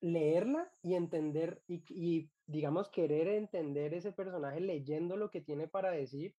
leerla 0.00 0.72
y 0.82 0.94
entender 0.94 1.62
y, 1.66 1.84
y, 1.88 2.30
digamos 2.50 2.88
querer 2.88 3.28
entender 3.28 3.94
ese 3.94 4.12
personaje 4.12 4.60
leyendo 4.60 5.16
lo 5.16 5.30
que 5.30 5.40
tiene 5.40 5.68
para 5.68 5.90
decir 5.90 6.34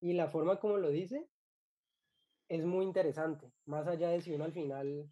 y 0.00 0.12
la 0.12 0.28
forma 0.28 0.60
como 0.60 0.76
lo 0.76 0.90
dice 0.90 1.28
es 2.48 2.64
muy 2.64 2.84
interesante, 2.84 3.50
más 3.64 3.88
allá 3.88 4.10
de 4.10 4.20
si 4.20 4.32
uno 4.32 4.44
al 4.44 4.52
final 4.52 5.10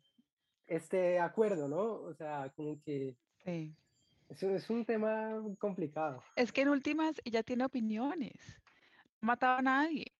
esté 0.66 0.96
de 0.96 1.18
acuerdo, 1.18 1.68
¿no? 1.68 1.94
O 1.94 2.14
sea, 2.14 2.52
como 2.54 2.80
que 2.80 3.16
sí. 3.44 3.74
es, 4.28 4.42
es 4.42 4.70
un 4.70 4.84
tema 4.84 5.42
complicado. 5.58 6.22
Es 6.36 6.52
que 6.52 6.62
en 6.62 6.68
últimas 6.68 7.20
ella 7.24 7.42
tiene 7.42 7.64
opiniones, 7.64 8.60
no 9.20 9.26
mataba 9.26 9.58
a 9.58 9.62
nadie. 9.62 10.12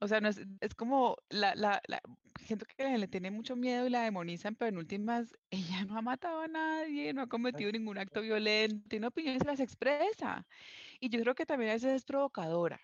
O 0.00 0.08
sea, 0.08 0.20
no 0.20 0.28
es, 0.28 0.40
es 0.60 0.74
como 0.74 1.16
la, 1.28 1.54
la, 1.54 1.80
la, 1.86 2.00
gente 2.40 2.66
que 2.76 2.98
le 2.98 3.08
tiene 3.08 3.30
mucho 3.30 3.56
miedo 3.56 3.86
y 3.86 3.90
la 3.90 4.02
demonizan, 4.02 4.54
pero 4.54 4.70
en 4.70 4.78
últimas 4.78 5.34
ella 5.50 5.84
no 5.84 5.96
ha 5.96 6.02
matado 6.02 6.40
a 6.40 6.48
nadie, 6.48 7.12
no 7.12 7.22
ha 7.22 7.26
cometido 7.26 7.70
ningún 7.70 7.98
acto 7.98 8.20
violento, 8.20 8.88
tiene 8.88 9.06
opiniones 9.06 9.42
y 9.42 9.46
las 9.46 9.60
expresa. 9.60 10.46
Y 11.00 11.08
yo 11.08 11.20
creo 11.20 11.34
que 11.34 11.46
también 11.46 11.70
a 11.70 11.74
veces 11.74 11.92
es 11.92 12.04
provocadora. 12.04 12.80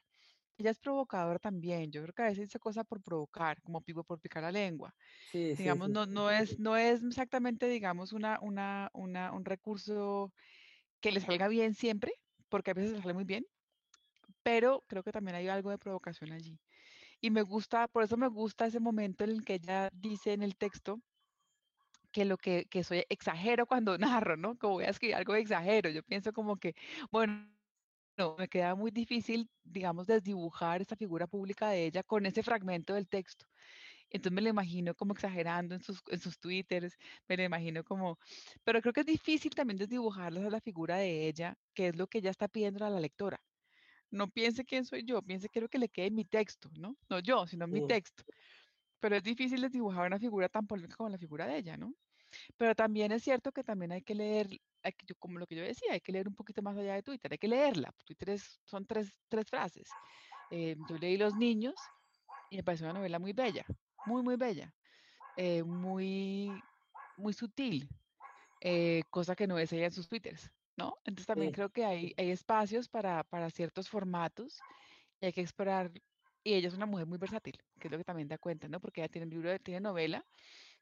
Ella 0.57 0.70
es 0.70 0.79
provocadora 0.79 1.38
también. 1.38 1.90
Yo 1.90 2.03
creo 2.03 2.12
que 2.12 2.23
a 2.23 2.27
veces 2.27 2.49
dice 2.49 2.59
cosas 2.59 2.85
por 2.87 3.03
provocar, 3.03 3.61
como 3.62 3.81
pico 3.81 4.05
por 4.05 4.20
picar 4.20 4.42
la 4.42 4.53
lengua. 4.53 4.94
Sí, 5.33 5.57
sí, 5.57 5.62
digamos, 5.62 5.88
sí. 5.88 5.92
no, 5.94 6.07
no, 6.07 6.31
es, 6.31 6.59
no 6.59 6.77
es 6.77 7.03
exactamente, 7.03 7.66
digamos, 7.66 8.12
una, 8.12 8.38
una, 8.42 8.90
una, 8.92 9.33
un 9.33 9.44
recurso 9.44 10.33
que 11.01 11.12
le 11.12 11.20
salga 11.20 11.49
bien 11.49 11.75
siempre, 11.75 12.12
porque 12.51 12.73
a 12.73 12.75
veces 12.75 12.92
le 12.92 13.01
sale 13.01 13.14
muy 13.14 13.25
bien, 13.25 13.46
pero 14.42 14.85
creo 14.87 15.03
que 15.03 15.12
también 15.12 15.37
hay 15.37 15.49
algo 15.49 15.70
de 15.70 15.79
provocación 15.79 16.33
allí. 16.33 16.59
Y 17.21 17.31
me 17.31 17.43
gusta, 17.43 17.89
por 17.89 18.03
eso 18.03 18.17
me 18.17 18.29
gusta 18.29 18.67
ese 18.67 18.81
momento 18.81 19.25
en 19.25 19.31
el 19.31 19.45
que 19.45 19.55
ella 19.55 19.91
dice 19.93 20.33
en 20.33 20.43
el 20.43 20.57
texto 20.57 21.01
que 22.13 22.25
lo 22.25 22.37
que, 22.39 22.67
que 22.67 22.85
soy 22.85 23.05
exagero 23.09 23.67
cuando 23.67 23.97
narro, 24.27 24.37
¿no? 24.37 24.57
Como 24.59 24.75
voy 24.75 24.85
a 24.85 24.91
escribir 24.91 25.17
algo 25.17 25.35
exagero. 25.35 25.91
Yo 25.91 26.03
pienso 26.03 26.33
como 26.33 26.57
que, 26.57 26.75
bueno, 27.11 27.51
no, 28.19 28.37
me 28.39 28.49
queda 28.49 28.75
muy 28.75 28.91
difícil, 28.91 29.51
digamos, 29.65 30.07
desdibujar 30.07 30.81
esta 30.83 30.97
figura 30.97 31.27
pública 31.27 31.71
de 31.71 31.87
ella 31.87 32.03
con 32.03 32.27
ese 32.27 32.43
fragmento 32.43 32.95
del 32.95 33.09
texto. 33.09 33.47
Entonces 34.11 34.33
me 34.35 34.43
lo 34.43 34.51
imagino 34.51 34.95
como 34.95 35.13
exagerando 35.15 35.75
en 35.75 35.83
sus, 35.83 36.03
en 36.09 36.21
sus 36.21 36.39
twitters, 36.39 36.97
me 37.29 37.37
lo 37.37 37.45
imagino 37.45 37.85
como, 37.85 38.19
pero 38.65 38.81
creo 38.83 38.93
que 38.93 39.01
es 39.01 39.07
difícil 39.07 39.55
también 39.55 39.79
desdibujarles 39.79 40.45
a 40.45 40.51
la 40.51 40.61
figura 40.61 40.97
de 40.99 41.29
ella, 41.29 41.57
que 41.75 41.89
es 41.89 41.97
lo 41.97 42.09
que 42.09 42.19
ella 42.19 42.31
está 42.31 42.49
pidiendo 42.49 42.85
a 42.85 42.91
la 42.91 43.01
lectora. 43.01 43.41
No 44.11 44.29
piense 44.29 44.64
quién 44.64 44.85
soy 44.85 45.05
yo, 45.05 45.23
piense 45.23 45.49
quiero 45.49 45.68
que 45.68 45.79
le 45.79 45.88
quede 45.88 46.11
mi 46.11 46.25
texto, 46.25 46.70
¿no? 46.77 46.96
No 47.09 47.20
yo, 47.20 47.46
sino 47.46 47.66
mi 47.66 47.87
texto. 47.87 48.25
Pero 48.99 49.16
es 49.16 49.23
difícil 49.23 49.61
desdibujar 49.61 50.07
una 50.07 50.18
figura 50.18 50.49
tan 50.49 50.66
polémica 50.66 50.96
como 50.96 51.09
la 51.09 51.18
figura 51.18 51.46
de 51.46 51.59
ella, 51.59 51.77
¿no? 51.77 51.94
Pero 52.57 52.75
también 52.75 53.12
es 53.12 53.23
cierto 53.23 53.53
que 53.53 53.64
también 53.64 53.92
hay 53.92 54.03
que 54.03 54.14
leer, 54.14 54.49
hay 54.83 54.92
que, 54.92 55.14
como 55.14 55.38
lo 55.38 55.46
que 55.46 55.57
yo 55.57 55.62
decía, 55.62 55.92
hay 55.92 56.01
que 56.01 56.12
leer 56.12 56.29
un 56.29 56.35
poquito 56.35 56.62
más 56.62 56.77
allá 56.77 56.94
de 56.94 57.03
Twitter, 57.03 57.33
hay 57.33 57.38
que 57.38 57.49
leerla. 57.49 57.92
Twitter 58.05 58.31
es, 58.31 58.61
son 58.64 58.87
tres, 58.87 59.12
tres 59.29 59.46
frases. 59.49 59.88
Eh, 60.51 60.77
yo 60.88 60.99
leí 60.99 61.16
Los 61.16 61.37
Niños 61.37 61.75
y 62.51 62.57
me 62.57 62.64
pareció 62.64 62.87
una 62.87 62.99
novela 62.99 63.18
muy 63.18 63.33
bella, 63.33 63.64
muy, 64.07 64.23
muy 64.23 64.37
bella, 64.37 64.75
eh, 65.37 65.62
muy, 65.62 66.51
muy 67.16 67.33
sutil, 67.33 67.88
eh, 68.61 69.03
cosa 69.11 69.35
que 69.37 69.46
no 69.46 69.59
es 69.59 69.73
ella 69.73 69.87
en 69.87 69.92
sus 69.92 70.09
Twitters, 70.09 70.51
¿no? 70.81 70.95
Entonces 71.05 71.27
también 71.27 71.53
sí, 71.53 71.53
creo 71.53 71.71
que 71.71 71.85
hay, 71.85 72.14
hay 72.16 72.31
espacios 72.31 72.88
para, 72.88 73.25
para 73.25 73.51
ciertos 73.51 73.88
formatos 73.90 74.64
y 75.21 75.27
hay 75.27 75.33
que 75.33 75.43
explorar. 75.43 75.93
Y 76.45 76.55
ella 76.55 76.69
es 76.69 76.75
una 76.75 76.87
mujer 76.87 77.07
muy 77.07 77.19
versátil, 77.19 77.59
que 77.81 77.88
es 77.88 77.93
lo 77.93 77.99
que 77.99 78.05
también 78.05 78.29
da 78.29 78.38
cuenta, 78.38 78.69
¿no? 78.69 78.81
Porque 78.81 79.03
ella 79.03 79.11
tiene 79.11 79.27
libro, 79.27 79.51
de- 79.51 79.59
tiene 79.61 79.81
novela, 79.81 80.27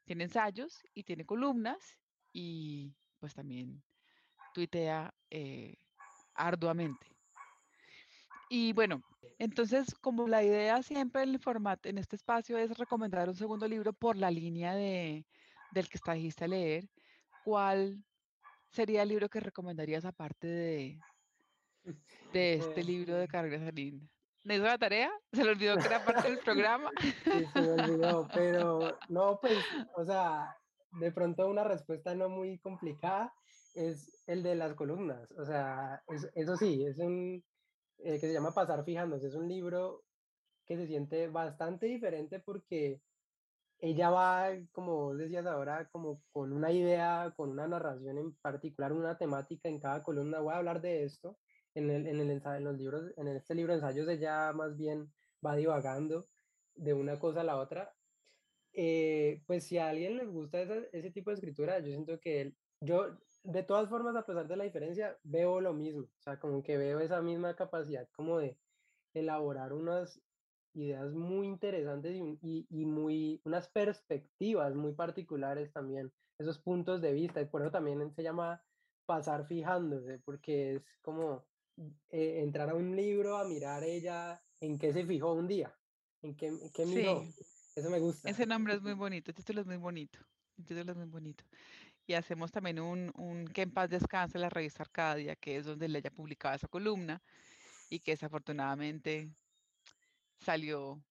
tiene 0.05 0.25
ensayos 0.25 0.83
y 0.93 1.03
tiene 1.03 1.25
columnas 1.25 1.99
y 2.33 2.97
pues 3.19 3.35
también 3.35 3.83
tuitea 4.53 5.15
eh, 5.31 5.77
arduamente. 6.35 7.17
Y 8.47 8.73
bueno, 8.73 9.03
entonces 9.37 9.95
como 9.95 10.27
la 10.27 10.43
idea 10.43 10.81
siempre 10.83 11.23
en 11.23 11.29
el 11.29 11.39
formato, 11.39 11.89
en 11.89 11.97
este 11.97 12.15
espacio 12.15 12.57
es 12.57 12.77
recomendar 12.77 13.29
un 13.29 13.35
segundo 13.35 13.67
libro 13.67 13.93
por 13.93 14.17
la 14.17 14.31
línea 14.31 14.75
de, 14.75 15.27
del 15.69 15.89
que 15.89 15.97
estajiste 15.97 16.45
a 16.45 16.47
leer, 16.47 16.89
¿cuál 17.41 18.05
sería 18.71 19.03
el 19.03 19.09
libro 19.09 19.29
que 19.29 19.39
recomendarías 19.39 20.05
aparte 20.05 20.47
de, 20.47 21.03
de 22.31 22.53
este 22.55 22.83
libro 22.83 23.15
de 23.15 23.27
Carolina 23.27 23.65
Salín? 23.65 24.09
¿Me 24.43 24.55
hizo 24.55 24.65
la 24.65 24.77
tarea? 24.77 25.11
¿Se 25.33 25.43
le 25.43 25.51
olvidó 25.51 25.77
que 25.77 25.87
era 25.87 26.03
parte 26.03 26.27
del 26.29 26.39
programa? 26.39 26.91
sí, 27.23 27.45
se 27.47 27.61
me 27.61 27.71
olvidó, 27.71 28.29
pero 28.33 28.99
no, 29.09 29.39
pues, 29.41 29.57
o 29.95 30.05
sea, 30.05 30.55
de 30.91 31.11
pronto 31.11 31.47
una 31.49 31.63
respuesta 31.63 32.15
no 32.15 32.29
muy 32.29 32.59
complicada 32.59 33.33
es 33.75 34.23
el 34.27 34.43
de 34.43 34.55
las 34.55 34.73
columnas, 34.75 35.31
o 35.31 35.45
sea, 35.45 36.01
es- 36.07 36.29
eso 36.35 36.57
sí, 36.57 36.83
es 36.85 36.97
un, 36.99 37.43
eh, 37.99 38.13
que 38.19 38.27
se 38.27 38.33
llama 38.33 38.53
Pasar 38.53 38.83
fijándose, 38.85 39.27
es 39.27 39.35
un 39.35 39.47
libro 39.47 40.05
que 40.65 40.77
se 40.77 40.87
siente 40.87 41.27
bastante 41.27 41.87
diferente 41.87 42.39
porque 42.39 43.01
ella 43.81 44.09
va, 44.09 44.49
como 44.71 44.95
vos 44.97 45.17
decías 45.17 45.45
ahora, 45.45 45.89
como 45.91 46.21
con 46.31 46.51
una 46.53 46.71
idea, 46.71 47.33
con 47.35 47.49
una 47.49 47.67
narración 47.67 48.17
en 48.17 48.35
particular, 48.35 48.91
una 48.93 49.17
temática 49.17 49.69
en 49.69 49.79
cada 49.79 50.03
columna. 50.03 50.39
Voy 50.39 50.53
a 50.53 50.57
hablar 50.57 50.81
de 50.81 51.03
esto. 51.03 51.37
En, 51.75 51.89
el, 51.89 52.07
en, 52.07 52.19
el 52.19 52.31
ensayo, 52.31 52.57
en 52.57 52.63
los 52.65 52.77
libros, 52.77 53.13
en 53.15 53.27
este 53.27 53.55
libro 53.55 53.73
de 53.73 53.79
ensayos 53.79 54.07
ella 54.09 54.51
más 54.53 54.75
bien 54.75 55.13
va 55.45 55.55
divagando 55.55 56.27
de 56.75 56.93
una 56.93 57.19
cosa 57.19 57.41
a 57.41 57.43
la 57.43 57.57
otra. 57.57 57.93
Eh, 58.73 59.43
pues 59.47 59.65
si 59.65 59.77
a 59.77 59.89
alguien 59.89 60.17
les 60.17 60.29
gusta 60.29 60.61
ese, 60.61 61.11
tipo 61.11 61.29
de 61.29 61.35
escritura, 61.35 61.79
yo 61.79 61.87
siento 61.87 62.19
que 62.19 62.53
yo, 62.81 63.17
de 63.43 63.63
todas 63.63 63.89
formas, 63.89 64.15
a 64.15 64.25
pesar 64.25 64.47
de 64.47 64.57
la 64.57 64.63
diferencia, 64.63 65.17
veo 65.23 65.61
lo 65.61 65.73
mismo. 65.73 66.03
O 66.03 66.21
sea, 66.21 66.39
como 66.39 66.63
que 66.63 66.77
veo 66.77 66.99
esa 66.99 67.21
misma 67.21 67.55
capacidad 67.55 68.07
como 68.13 68.39
de 68.39 68.57
elaborar 69.13 69.73
unas 69.73 70.21
ideas 70.73 71.13
muy 71.13 71.47
interesantes 71.47 72.15
y, 72.15 72.39
y- 72.41 72.67
y 72.69 72.85
muy, 72.85 73.41
unas 73.45 73.69
perspectivas 73.69 74.75
muy 74.75 74.93
particulares 74.93 75.71
también, 75.73 76.13
esos 76.37 76.59
puntos 76.59 77.01
de 77.01 77.13
vista, 77.13 77.41
y 77.41 77.45
por 77.45 77.61
eso 77.61 77.71
también 77.71 78.13
se 78.15 78.23
llama 78.23 78.63
pasar 79.05 79.45
fijándose, 79.47 80.19
porque 80.19 80.75
es 80.75 80.83
como 81.01 81.47
eh, 82.09 82.41
entrar 82.41 82.69
a 82.69 82.75
un 82.75 82.95
libro 82.95 83.37
a 83.37 83.45
mirar 83.47 83.83
ella 83.83 84.43
en 84.59 84.77
qué 84.77 84.93
se 84.93 85.05
fijó 85.05 85.33
un 85.33 85.47
día, 85.47 85.79
en 86.21 86.35
qué, 86.35 86.47
en 86.47 86.71
qué 86.71 86.85
miró, 86.85 87.33
Sí, 87.33 87.35
eso 87.75 87.89
me 87.89 87.99
gusta. 87.99 88.29
ese 88.29 88.45
nombre 88.45 88.75
es 88.75 88.81
muy 88.81 88.93
bonito, 88.93 89.31
el 89.31 89.35
título 89.35 89.61
es 89.61 89.67
muy 89.67 89.77
bonito, 89.77 90.19
el 90.57 90.65
título 90.65 90.91
es 90.93 90.97
muy 90.97 91.07
bonito. 91.07 91.45
Y 92.07 92.13
hacemos 92.15 92.51
también 92.51 92.79
un, 92.79 93.11
un 93.15 93.47
que 93.47 93.63
en 93.63 93.71
paz 93.73 93.89
descanse 93.89 94.39
la 94.39 94.49
revista 94.49 94.83
Arcadia, 94.83 95.35
que 95.37 95.57
es 95.57 95.65
donde 95.65 95.87
ella 95.87 96.11
publicaba 96.11 96.55
esa 96.55 96.67
columna 96.69 97.23
y 97.89 98.01
que 98.01 98.11
desafortunadamente 98.13 99.31
salió 100.39 101.03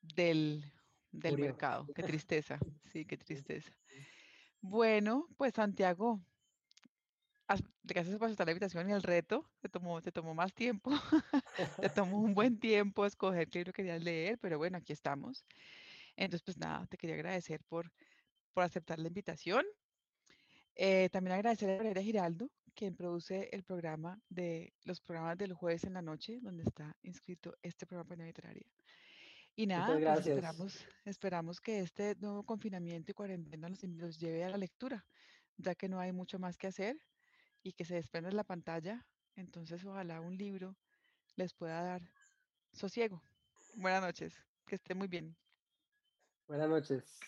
del, 0.00 0.64
del 1.10 1.32
Murió. 1.32 1.46
mercado. 1.46 1.90
Qué 1.94 2.02
tristeza, 2.02 2.58
sí, 2.82 3.04
qué 3.04 3.16
tristeza. 3.16 3.72
Bueno, 4.60 5.28
pues 5.36 5.54
Santiago, 5.54 6.20
gracias 7.82 8.18
por 8.18 8.26
aceptar 8.26 8.46
la 8.46 8.52
invitación 8.52 8.88
y 8.88 8.92
el 8.92 9.02
reto. 9.02 9.50
Te 9.60 9.68
tomó, 9.68 10.00
te 10.00 10.12
tomó 10.12 10.34
más 10.34 10.54
tiempo, 10.54 10.90
te 11.80 11.90
tomó 11.90 12.18
un 12.18 12.34
buen 12.34 12.58
tiempo 12.58 13.04
escoger 13.06 13.48
qué 13.48 13.60
libro 13.60 13.72
querías 13.72 14.02
leer, 14.02 14.38
pero 14.38 14.58
bueno, 14.58 14.78
aquí 14.78 14.92
estamos. 14.92 15.44
Entonces, 16.16 16.42
pues 16.42 16.58
nada, 16.58 16.86
te 16.86 16.96
quería 16.96 17.16
agradecer 17.16 17.62
por, 17.64 17.92
por 18.52 18.64
aceptar 18.64 18.98
la 18.98 19.08
invitación. 19.08 19.64
Eh, 20.74 21.08
también 21.10 21.34
agradecer 21.34 21.70
a 21.70 21.76
Valeria 21.76 22.02
Giraldo, 22.02 22.50
quien 22.74 22.94
produce 22.94 23.48
el 23.52 23.62
programa 23.62 24.20
de 24.28 24.72
los 24.84 25.00
programas 25.00 25.38
del 25.38 25.52
jueves 25.52 25.84
en 25.84 25.94
la 25.94 26.02
noche, 26.02 26.38
donde 26.40 26.62
está 26.64 26.96
inscrito 27.02 27.56
este 27.62 27.86
programa 27.86 28.08
Panela 28.08 28.26
Literaria. 28.26 28.66
Y 29.54 29.66
nada, 29.66 29.86
pues 29.86 30.26
esperamos, 30.26 30.86
esperamos 31.04 31.60
que 31.60 31.80
este 31.80 32.16
nuevo 32.16 32.42
confinamiento 32.42 33.10
y 33.10 33.14
cuarentena 33.14 33.68
los, 33.68 33.82
los 33.84 34.18
lleve 34.18 34.44
a 34.44 34.48
la 34.48 34.56
lectura, 34.56 35.04
ya 35.58 35.74
que 35.74 35.88
no 35.88 36.00
hay 36.00 36.12
mucho 36.12 36.38
más 36.38 36.56
que 36.56 36.68
hacer 36.68 36.96
y 37.62 37.72
que 37.72 37.84
se 37.84 37.94
desprende 37.94 38.30
de 38.30 38.36
la 38.36 38.44
pantalla. 38.44 39.06
Entonces, 39.36 39.84
ojalá 39.84 40.20
un 40.20 40.36
libro 40.36 40.76
les 41.36 41.52
pueda 41.52 41.82
dar 41.82 42.02
sosiego. 42.72 43.22
Buenas 43.74 44.02
noches, 44.02 44.34
que 44.66 44.76
esté 44.76 44.94
muy 44.94 45.08
bien. 45.08 45.36
Buenas 46.46 46.68
noches. 46.68 47.20